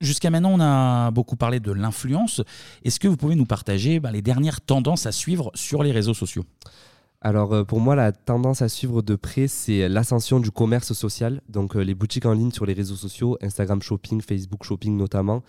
Jusqu'à 0.00 0.30
maintenant, 0.30 0.52
on 0.52 0.60
a 0.60 1.10
beaucoup 1.10 1.36
parlé 1.36 1.60
de 1.60 1.72
l'influence. 1.72 2.42
Est-ce 2.84 3.00
que 3.00 3.08
vous 3.08 3.16
pouvez 3.16 3.34
nous 3.34 3.46
partager 3.46 4.00
bah, 4.00 4.10
les 4.10 4.22
dernières 4.22 4.60
tendances 4.60 5.06
à 5.06 5.12
suivre 5.12 5.50
sur 5.54 5.82
les 5.82 5.92
réseaux 5.92 6.14
sociaux? 6.14 6.44
Alors 7.22 7.54
euh, 7.54 7.64
pour 7.64 7.80
moi, 7.80 7.94
la 7.94 8.12
tendance 8.12 8.62
à 8.62 8.68
suivre 8.68 9.00
de 9.00 9.14
près, 9.14 9.46
c'est 9.46 9.88
l'ascension 9.88 10.40
du 10.40 10.50
commerce 10.50 10.92
social. 10.92 11.40
Donc 11.48 11.76
euh, 11.76 11.80
les 11.80 11.94
boutiques 11.94 12.26
en 12.26 12.32
ligne 12.32 12.50
sur 12.50 12.66
les 12.66 12.72
réseaux 12.74 12.96
sociaux, 12.96 13.38
Instagram 13.40 13.80
Shopping, 13.80 14.20
Facebook 14.20 14.64
Shopping 14.64 14.96
notamment, 14.96 15.42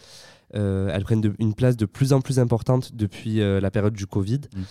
euh, 0.56 0.92
elles 0.94 1.04
prennent 1.04 1.34
une 1.40 1.56
place 1.56 1.76
de 1.76 1.86
plus 1.86 2.14
en 2.14 2.22
plus 2.22 2.40
importante 2.40 2.96
depuis 2.96 3.38
la 3.38 3.72
période 3.72 3.94
du 3.94 4.06
Covid. 4.06 4.42
Mmh. 4.56 4.62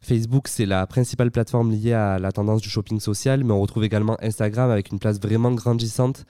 Facebook, 0.00 0.48
c'est 0.48 0.66
la 0.66 0.86
principale 0.86 1.30
plateforme 1.30 1.72
liée 1.72 1.92
à 1.92 2.18
la 2.18 2.32
tendance 2.32 2.62
du 2.62 2.68
shopping 2.68 3.00
social, 3.00 3.44
mais 3.44 3.52
on 3.52 3.60
retrouve 3.60 3.84
également 3.84 4.16
Instagram 4.22 4.70
avec 4.70 4.90
une 4.90 4.98
place 4.98 5.20
vraiment 5.20 5.52
grandissante. 5.52 6.24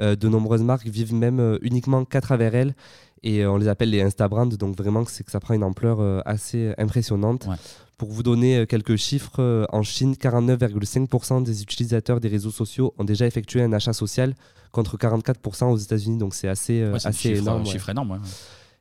Euh, 0.00 0.16
de 0.16 0.28
nombreuses 0.28 0.62
marques 0.62 0.86
vivent 0.86 1.14
même 1.14 1.38
euh, 1.38 1.58
uniquement 1.62 2.04
qu'à 2.04 2.20
travers 2.20 2.54
elles 2.56 2.74
et 3.22 3.44
euh, 3.44 3.52
on 3.52 3.58
les 3.58 3.68
appelle 3.68 3.90
les 3.90 4.02
Insta 4.02 4.26
Brands, 4.28 4.46
donc 4.46 4.76
vraiment 4.76 5.04
c'est 5.06 5.22
que 5.22 5.30
ça 5.30 5.38
prend 5.38 5.54
une 5.54 5.62
ampleur 5.62 6.22
assez 6.26 6.74
impressionnante. 6.76 7.48
Pour 7.96 8.10
vous 8.10 8.24
donner 8.24 8.66
quelques 8.66 8.96
chiffres, 8.96 9.66
en 9.72 9.82
Chine, 9.82 10.14
49,5% 10.14 11.44
des 11.44 11.62
utilisateurs 11.62 12.20
des 12.20 12.28
réseaux 12.28 12.50
sociaux 12.50 12.92
ont 12.98 13.04
déjà 13.04 13.24
effectué 13.24 13.62
un 13.62 13.72
achat 13.72 13.92
social 13.92 14.34
contre 14.72 14.98
44% 14.98 15.66
aux 15.66 15.76
États-Unis. 15.76 16.18
Donc 16.18 16.34
c'est 16.34 16.48
assez, 16.48 16.82
assez 16.82 17.38
énorme. 17.38 17.62
Un 17.62 17.64
chiffre 17.64 17.88
énorme. 17.88 18.20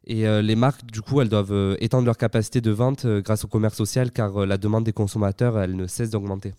Et 0.06 0.26
les 0.42 0.56
marques, 0.56 0.86
du 0.86 1.02
coup, 1.02 1.22
elles 1.22 1.30
doivent 1.30 1.78
étendre 1.80 2.06
leur 2.06 2.18
capacité 2.18 2.60
de 2.60 2.72
vente 2.72 3.06
grâce 3.06 3.46
au 3.46 3.48
commerce 3.48 3.76
social 3.78 4.12
car 4.12 4.46
la 4.46 4.58
demande 4.58 4.84
des 4.84 4.92
consommateurs, 4.94 5.58
elle 5.58 5.76
ne 5.76 5.88
cesse 5.88 6.10
d'augmenter. 6.10 6.54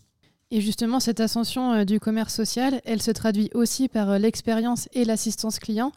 Et 0.50 0.60
justement, 0.60 1.00
cette 1.00 1.18
ascension 1.18 1.72
euh, 1.72 1.84
du 1.84 1.98
commerce 1.98 2.32
social, 2.32 2.80
elle 2.84 3.02
se 3.02 3.10
traduit 3.10 3.50
aussi 3.54 3.88
par 3.88 4.10
euh, 4.10 4.18
l'expérience 4.18 4.88
et 4.92 5.04
l'assistance 5.04 5.58
client. 5.58 5.90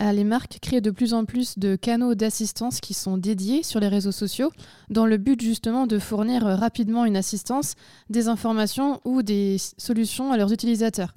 Euh, 0.00 0.12
les 0.12 0.22
marques 0.22 0.58
créent 0.60 0.80
de 0.80 0.92
plus 0.92 1.12
en 1.12 1.24
plus 1.24 1.58
de 1.58 1.74
canaux 1.74 2.14
d'assistance 2.14 2.80
qui 2.80 2.94
sont 2.94 3.16
dédiés 3.16 3.64
sur 3.64 3.80
les 3.80 3.88
réseaux 3.88 4.12
sociaux 4.12 4.52
dans 4.90 5.06
le 5.06 5.16
but 5.16 5.40
justement 5.40 5.88
de 5.88 5.98
fournir 5.98 6.42
rapidement 6.42 7.04
une 7.04 7.16
assistance, 7.16 7.74
des 8.08 8.28
informations 8.28 9.00
ou 9.04 9.22
des 9.22 9.56
solutions 9.76 10.30
à 10.30 10.36
leurs 10.36 10.52
utilisateurs. 10.52 11.12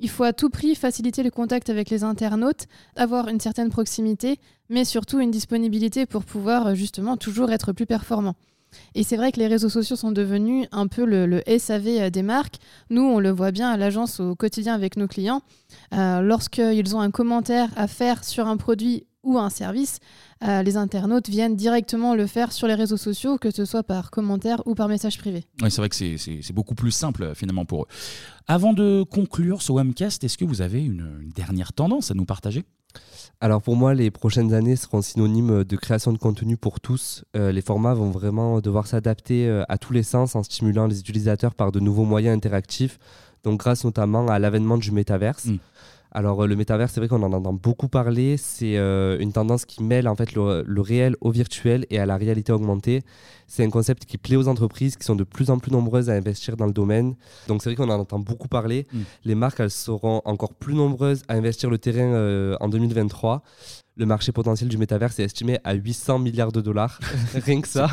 Il 0.00 0.08
faut 0.08 0.24
à 0.24 0.32
tout 0.32 0.48
prix 0.48 0.74
faciliter 0.74 1.22
le 1.22 1.30
contact 1.30 1.70
avec 1.70 1.90
les 1.90 2.04
internautes, 2.04 2.66
avoir 2.94 3.28
une 3.28 3.40
certaine 3.40 3.68
proximité, 3.68 4.38
mais 4.68 4.84
surtout 4.84 5.18
une 5.18 5.32
disponibilité 5.32 6.06
pour 6.06 6.24
pouvoir 6.24 6.74
justement 6.76 7.16
toujours 7.16 7.50
être 7.50 7.72
plus 7.72 7.86
performant. 7.86 8.36
Et 8.94 9.02
c'est 9.02 9.16
vrai 9.16 9.32
que 9.32 9.40
les 9.40 9.46
réseaux 9.46 9.68
sociaux 9.68 9.96
sont 9.96 10.12
devenus 10.12 10.68
un 10.72 10.86
peu 10.86 11.04
le, 11.04 11.42
SAV 11.58 11.86
euh, 11.88 12.10
des 12.10 12.22
marques. 12.22 12.56
Nous, 12.90 13.02
on 13.02 13.18
le 13.18 13.30
voit 13.30 13.50
bien 13.50 13.70
à 13.70 13.76
l'agence 13.76 14.20
au 14.20 14.34
quotidien 14.34 14.74
avec 14.74 14.96
nos 14.96 15.08
clients. 15.08 15.42
Euh, 15.94 16.20
Lorsqu'ils 16.20 16.94
ont 16.94 17.00
un 17.00 17.10
commentaire 17.10 17.70
à 17.76 17.86
faire 17.86 18.24
sur 18.24 18.46
un 18.46 18.56
produit 18.56 19.06
ou 19.24 19.38
un 19.38 19.50
service, 19.50 19.98
euh, 20.46 20.62
les 20.62 20.76
internautes 20.76 21.28
viennent 21.28 21.56
directement 21.56 22.14
le 22.14 22.26
faire 22.26 22.52
sur 22.52 22.66
les 22.66 22.74
réseaux 22.74 22.96
sociaux, 22.96 23.38
que 23.38 23.50
ce 23.50 23.64
soit 23.64 23.82
par 23.82 24.10
commentaire 24.10 24.62
ou 24.66 24.74
par 24.74 24.88
message 24.88 25.18
privé. 25.18 25.44
Oui, 25.62 25.70
c'est 25.70 25.80
vrai 25.80 25.88
que 25.88 25.96
c'est 25.96 26.52
beaucoup 26.52 26.74
plus 26.74 26.92
simple 26.92 27.34
finalement 27.34 27.64
pour 27.64 27.82
eux. 27.82 27.86
Avant 28.46 28.72
de 28.72 29.02
conclure 29.02 29.60
ce 29.62 29.72
webcast, 29.72 30.24
est-ce 30.24 30.38
que 30.38 30.44
vous 30.44 30.62
avez 30.62 30.82
une 30.82 31.30
dernière 31.34 31.72
tendance 31.72 32.10
à 32.10 32.14
nous 32.14 32.24
partager? 32.24 32.64
Alors 33.40 33.62
pour 33.62 33.76
moi, 33.76 33.94
les 33.94 34.10
prochaines 34.10 34.52
années 34.52 34.74
seront 34.74 35.00
synonymes 35.00 35.62
de 35.62 35.76
création 35.76 36.12
de 36.12 36.18
contenu 36.18 36.56
pour 36.56 36.80
tous. 36.80 37.24
Euh, 37.36 37.52
les 37.52 37.62
formats 37.62 37.94
vont 37.94 38.10
vraiment 38.10 38.60
devoir 38.60 38.88
s'adapter 38.88 39.46
euh, 39.46 39.62
à 39.68 39.78
tous 39.78 39.92
les 39.92 40.02
sens 40.02 40.34
en 40.34 40.42
stimulant 40.42 40.86
les 40.86 40.98
utilisateurs 40.98 41.54
par 41.54 41.70
de 41.70 41.78
nouveaux 41.78 42.04
moyens 42.04 42.36
interactifs, 42.36 42.98
donc 43.44 43.60
grâce 43.60 43.84
notamment 43.84 44.26
à 44.26 44.40
l'avènement 44.40 44.76
du 44.76 44.90
métaverse. 44.90 45.46
Mm. 45.46 45.58
Alors, 46.10 46.42
euh, 46.42 46.46
le 46.46 46.56
métavers, 46.56 46.88
c'est 46.88 47.00
vrai 47.00 47.08
qu'on 47.08 47.22
en 47.22 47.32
entend 47.32 47.52
beaucoup 47.52 47.88
parler. 47.88 48.36
C'est 48.38 48.78
euh, 48.78 49.18
une 49.18 49.32
tendance 49.32 49.64
qui 49.64 49.82
mêle 49.82 50.08
en 50.08 50.16
fait 50.16 50.32
le, 50.34 50.80
réel 50.80 51.16
au 51.20 51.30
virtuel 51.30 51.86
et 51.90 51.98
à 51.98 52.06
la 52.06 52.16
réalité 52.16 52.52
augmentée. 52.52 53.02
C'est 53.46 53.64
un 53.64 53.70
concept 53.70 54.04
qui 54.04 54.18
plaît 54.18 54.36
aux 54.36 54.48
entreprises 54.48 54.96
qui 54.96 55.04
sont 55.04 55.16
de 55.16 55.24
plus 55.24 55.50
en 55.50 55.58
plus 55.58 55.70
nombreuses 55.70 56.08
à 56.10 56.14
investir 56.14 56.56
dans 56.56 56.66
le 56.66 56.72
domaine. 56.72 57.14
Donc, 57.46 57.62
c'est 57.62 57.70
vrai 57.70 57.76
qu'on 57.76 57.90
en 57.90 57.98
entend 57.98 58.18
beaucoup 58.18 58.48
parler. 58.48 58.86
Mm. 58.92 58.98
Les 59.24 59.34
marques, 59.34 59.60
elles 59.60 59.70
seront 59.70 60.22
encore 60.24 60.54
plus 60.54 60.74
nombreuses 60.74 61.22
à 61.28 61.34
investir 61.34 61.68
le 61.68 61.78
terrain 61.78 62.12
euh, 62.14 62.56
en 62.60 62.68
2023. 62.68 63.42
Le 63.96 64.06
marché 64.06 64.32
potentiel 64.32 64.68
du 64.68 64.78
métavers 64.78 65.10
est 65.18 65.24
estimé 65.24 65.58
à 65.64 65.74
800 65.74 66.20
milliards 66.20 66.52
de 66.52 66.60
dollars. 66.60 67.00
Rien 67.34 67.60
que 67.60 67.68
ça. 67.68 67.90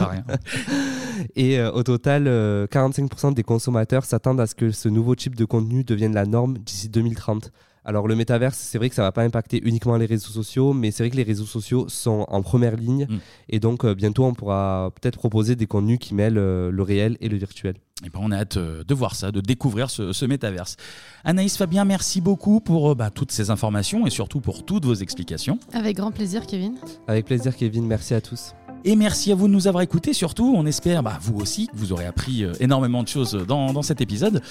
Et 1.36 1.62
au 1.62 1.84
total, 1.84 2.28
45% 2.28 3.34
des 3.34 3.44
consommateurs 3.44 4.06
s'attendent 4.06 4.40
à 4.40 4.48
ce 4.48 4.56
que 4.56 4.72
ce 4.72 4.88
nouveau 4.88 5.16
type 5.16 5.36
de 5.36 5.46
contenu 5.46 5.84
devienne 5.84 6.14
la 6.14 6.26
norme 6.26 6.58
d'ici 6.60 6.90
2030. 6.90 7.52
Alors 7.86 8.08
le 8.08 8.16
métaverse, 8.16 8.58
c'est 8.58 8.78
vrai 8.80 8.90
que 8.90 8.96
ça 8.96 9.04
va 9.04 9.12
pas 9.12 9.24
impacter 9.24 9.62
uniquement 9.64 9.96
les 9.96 10.08
réseaux 10.08 10.32
sociaux, 10.32 10.74
mais 10.74 10.90
c'est 10.92 11.04
vrai 11.04 11.12
que 11.12 11.16
les 11.16 11.24
réseaux 11.24 11.46
sociaux 11.46 11.88
sont 11.88 12.26
en 12.28 12.42
première 12.42 12.76
ligne 12.76 13.06
mm. 13.08 13.18
et 13.50 13.60
donc 13.60 13.86
euh, 13.86 13.94
bientôt 13.94 14.26
on 14.26 14.34
pourra 14.34 14.92
peut-être 15.00 15.18
proposer 15.18 15.56
des 15.56 15.68
contenus 15.68 16.00
qui 16.00 16.16
mêlent 16.16 16.40
euh, 16.40 16.72
le 16.72 16.84
réel 16.84 17.18
et 17.22 17.30
le 17.30 17.38
virtuel. 17.38 17.76
Et 18.04 18.10
ben 18.10 18.20
on 18.22 18.32
a 18.32 18.38
hâte 18.38 18.58
euh, 18.58 18.84
de 18.84 18.94
voir 18.94 19.16
ça, 19.16 19.32
de 19.32 19.40
découvrir 19.40 19.90
ce, 19.90 20.26
métaverse. 20.26 20.78
Anaïs 21.24 21.56
Fabien, 21.56 21.86
merci 21.86 22.22
beaucoup 22.22 22.60
pour 22.60 22.96
bah, 22.96 23.12
toutes 23.12 23.32
ces 23.32 23.52
informations 23.52 24.08
et 24.08 24.10
surtout 24.10 24.42
pour 24.42 24.66
toutes 24.66 24.86
vos 24.86 24.96
explications. 24.96 25.60
Avec 25.72 25.98
grand 25.98 26.12
plaisir, 26.12 26.48
Kevin. 26.48 26.76
Avec 27.08 27.26
plaisir, 27.26 27.56
Kevin. 27.56 27.86
Merci 27.86 28.16
à 28.16 28.22
tous. 28.22 28.56
Et 28.88 28.96
merci 28.96 29.32
à 29.32 29.36
vous 29.36 29.48
de 29.48 29.54
nous 29.54 29.68
avoir 29.68 29.82
écoutés. 29.82 30.14
Surtout, 30.14 30.54
on 30.56 30.68
espère, 30.68 31.02
bah, 31.02 31.18
vous 31.20 31.40
aussi, 31.40 31.66
que 31.66 31.76
vous 31.76 31.92
aurez 31.92 32.06
appris 32.06 32.44
euh, 32.44 32.54
énormément 32.60 33.02
de 33.02 33.08
choses 33.08 33.34
dans, 33.34 33.82
cet 33.82 34.00
épisode. 34.00 34.44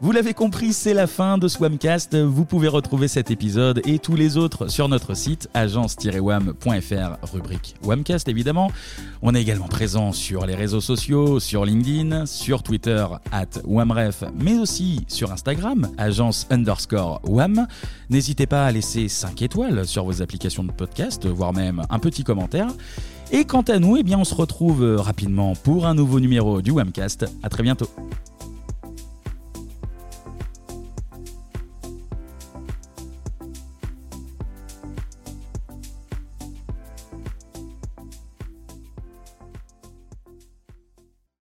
Vous 0.00 0.10
l'avez 0.10 0.34
compris, 0.34 0.72
c'est 0.72 0.92
la 0.92 1.06
fin 1.06 1.38
de 1.38 1.46
Swamcast. 1.46 2.16
Vous 2.16 2.44
pouvez 2.44 2.66
retrouver 2.66 3.06
cet 3.06 3.30
épisode 3.30 3.80
et 3.84 4.00
tous 4.00 4.16
les 4.16 4.38
autres 4.38 4.66
sur 4.66 4.88
notre 4.88 5.14
site 5.14 5.48
agence-wam.fr, 5.54 7.32
rubrique 7.32 7.76
Wamcast 7.84 8.28
évidemment. 8.28 8.72
On 9.22 9.36
est 9.36 9.40
également 9.40 9.68
présent 9.68 10.10
sur 10.10 10.46
les 10.46 10.56
réseaux 10.56 10.80
sociaux, 10.80 11.38
sur 11.38 11.64
LinkedIn, 11.64 12.26
sur 12.26 12.64
Twitter, 12.64 13.06
at 13.30 13.46
Wamref, 13.64 14.24
mais 14.36 14.58
aussi 14.58 15.04
sur 15.06 15.30
Instagram, 15.30 15.88
agence 15.96 16.48
underscore 16.50 17.20
Wam. 17.24 17.68
N'hésitez 18.10 18.48
pas 18.48 18.66
à 18.66 18.72
laisser 18.72 19.06
5 19.06 19.42
étoiles 19.42 19.86
sur 19.86 20.04
vos 20.04 20.22
applications 20.22 20.64
de 20.64 20.72
podcast, 20.72 21.24
voire 21.26 21.52
même 21.52 21.82
un 21.88 22.00
petit 22.00 22.24
commentaire. 22.24 22.68
Et 23.32 23.44
quant 23.44 23.62
à 23.62 23.78
nous, 23.78 23.96
eh 23.96 24.02
bien, 24.02 24.18
on 24.18 24.24
se 24.24 24.34
retrouve 24.34 24.96
rapidement 24.98 25.54
pour 25.54 25.86
un 25.86 25.94
nouveau 25.94 26.20
numéro 26.20 26.62
du 26.62 26.70
Webcast. 26.70 27.26
À 27.42 27.48
très 27.48 27.62
bientôt. 27.62 27.88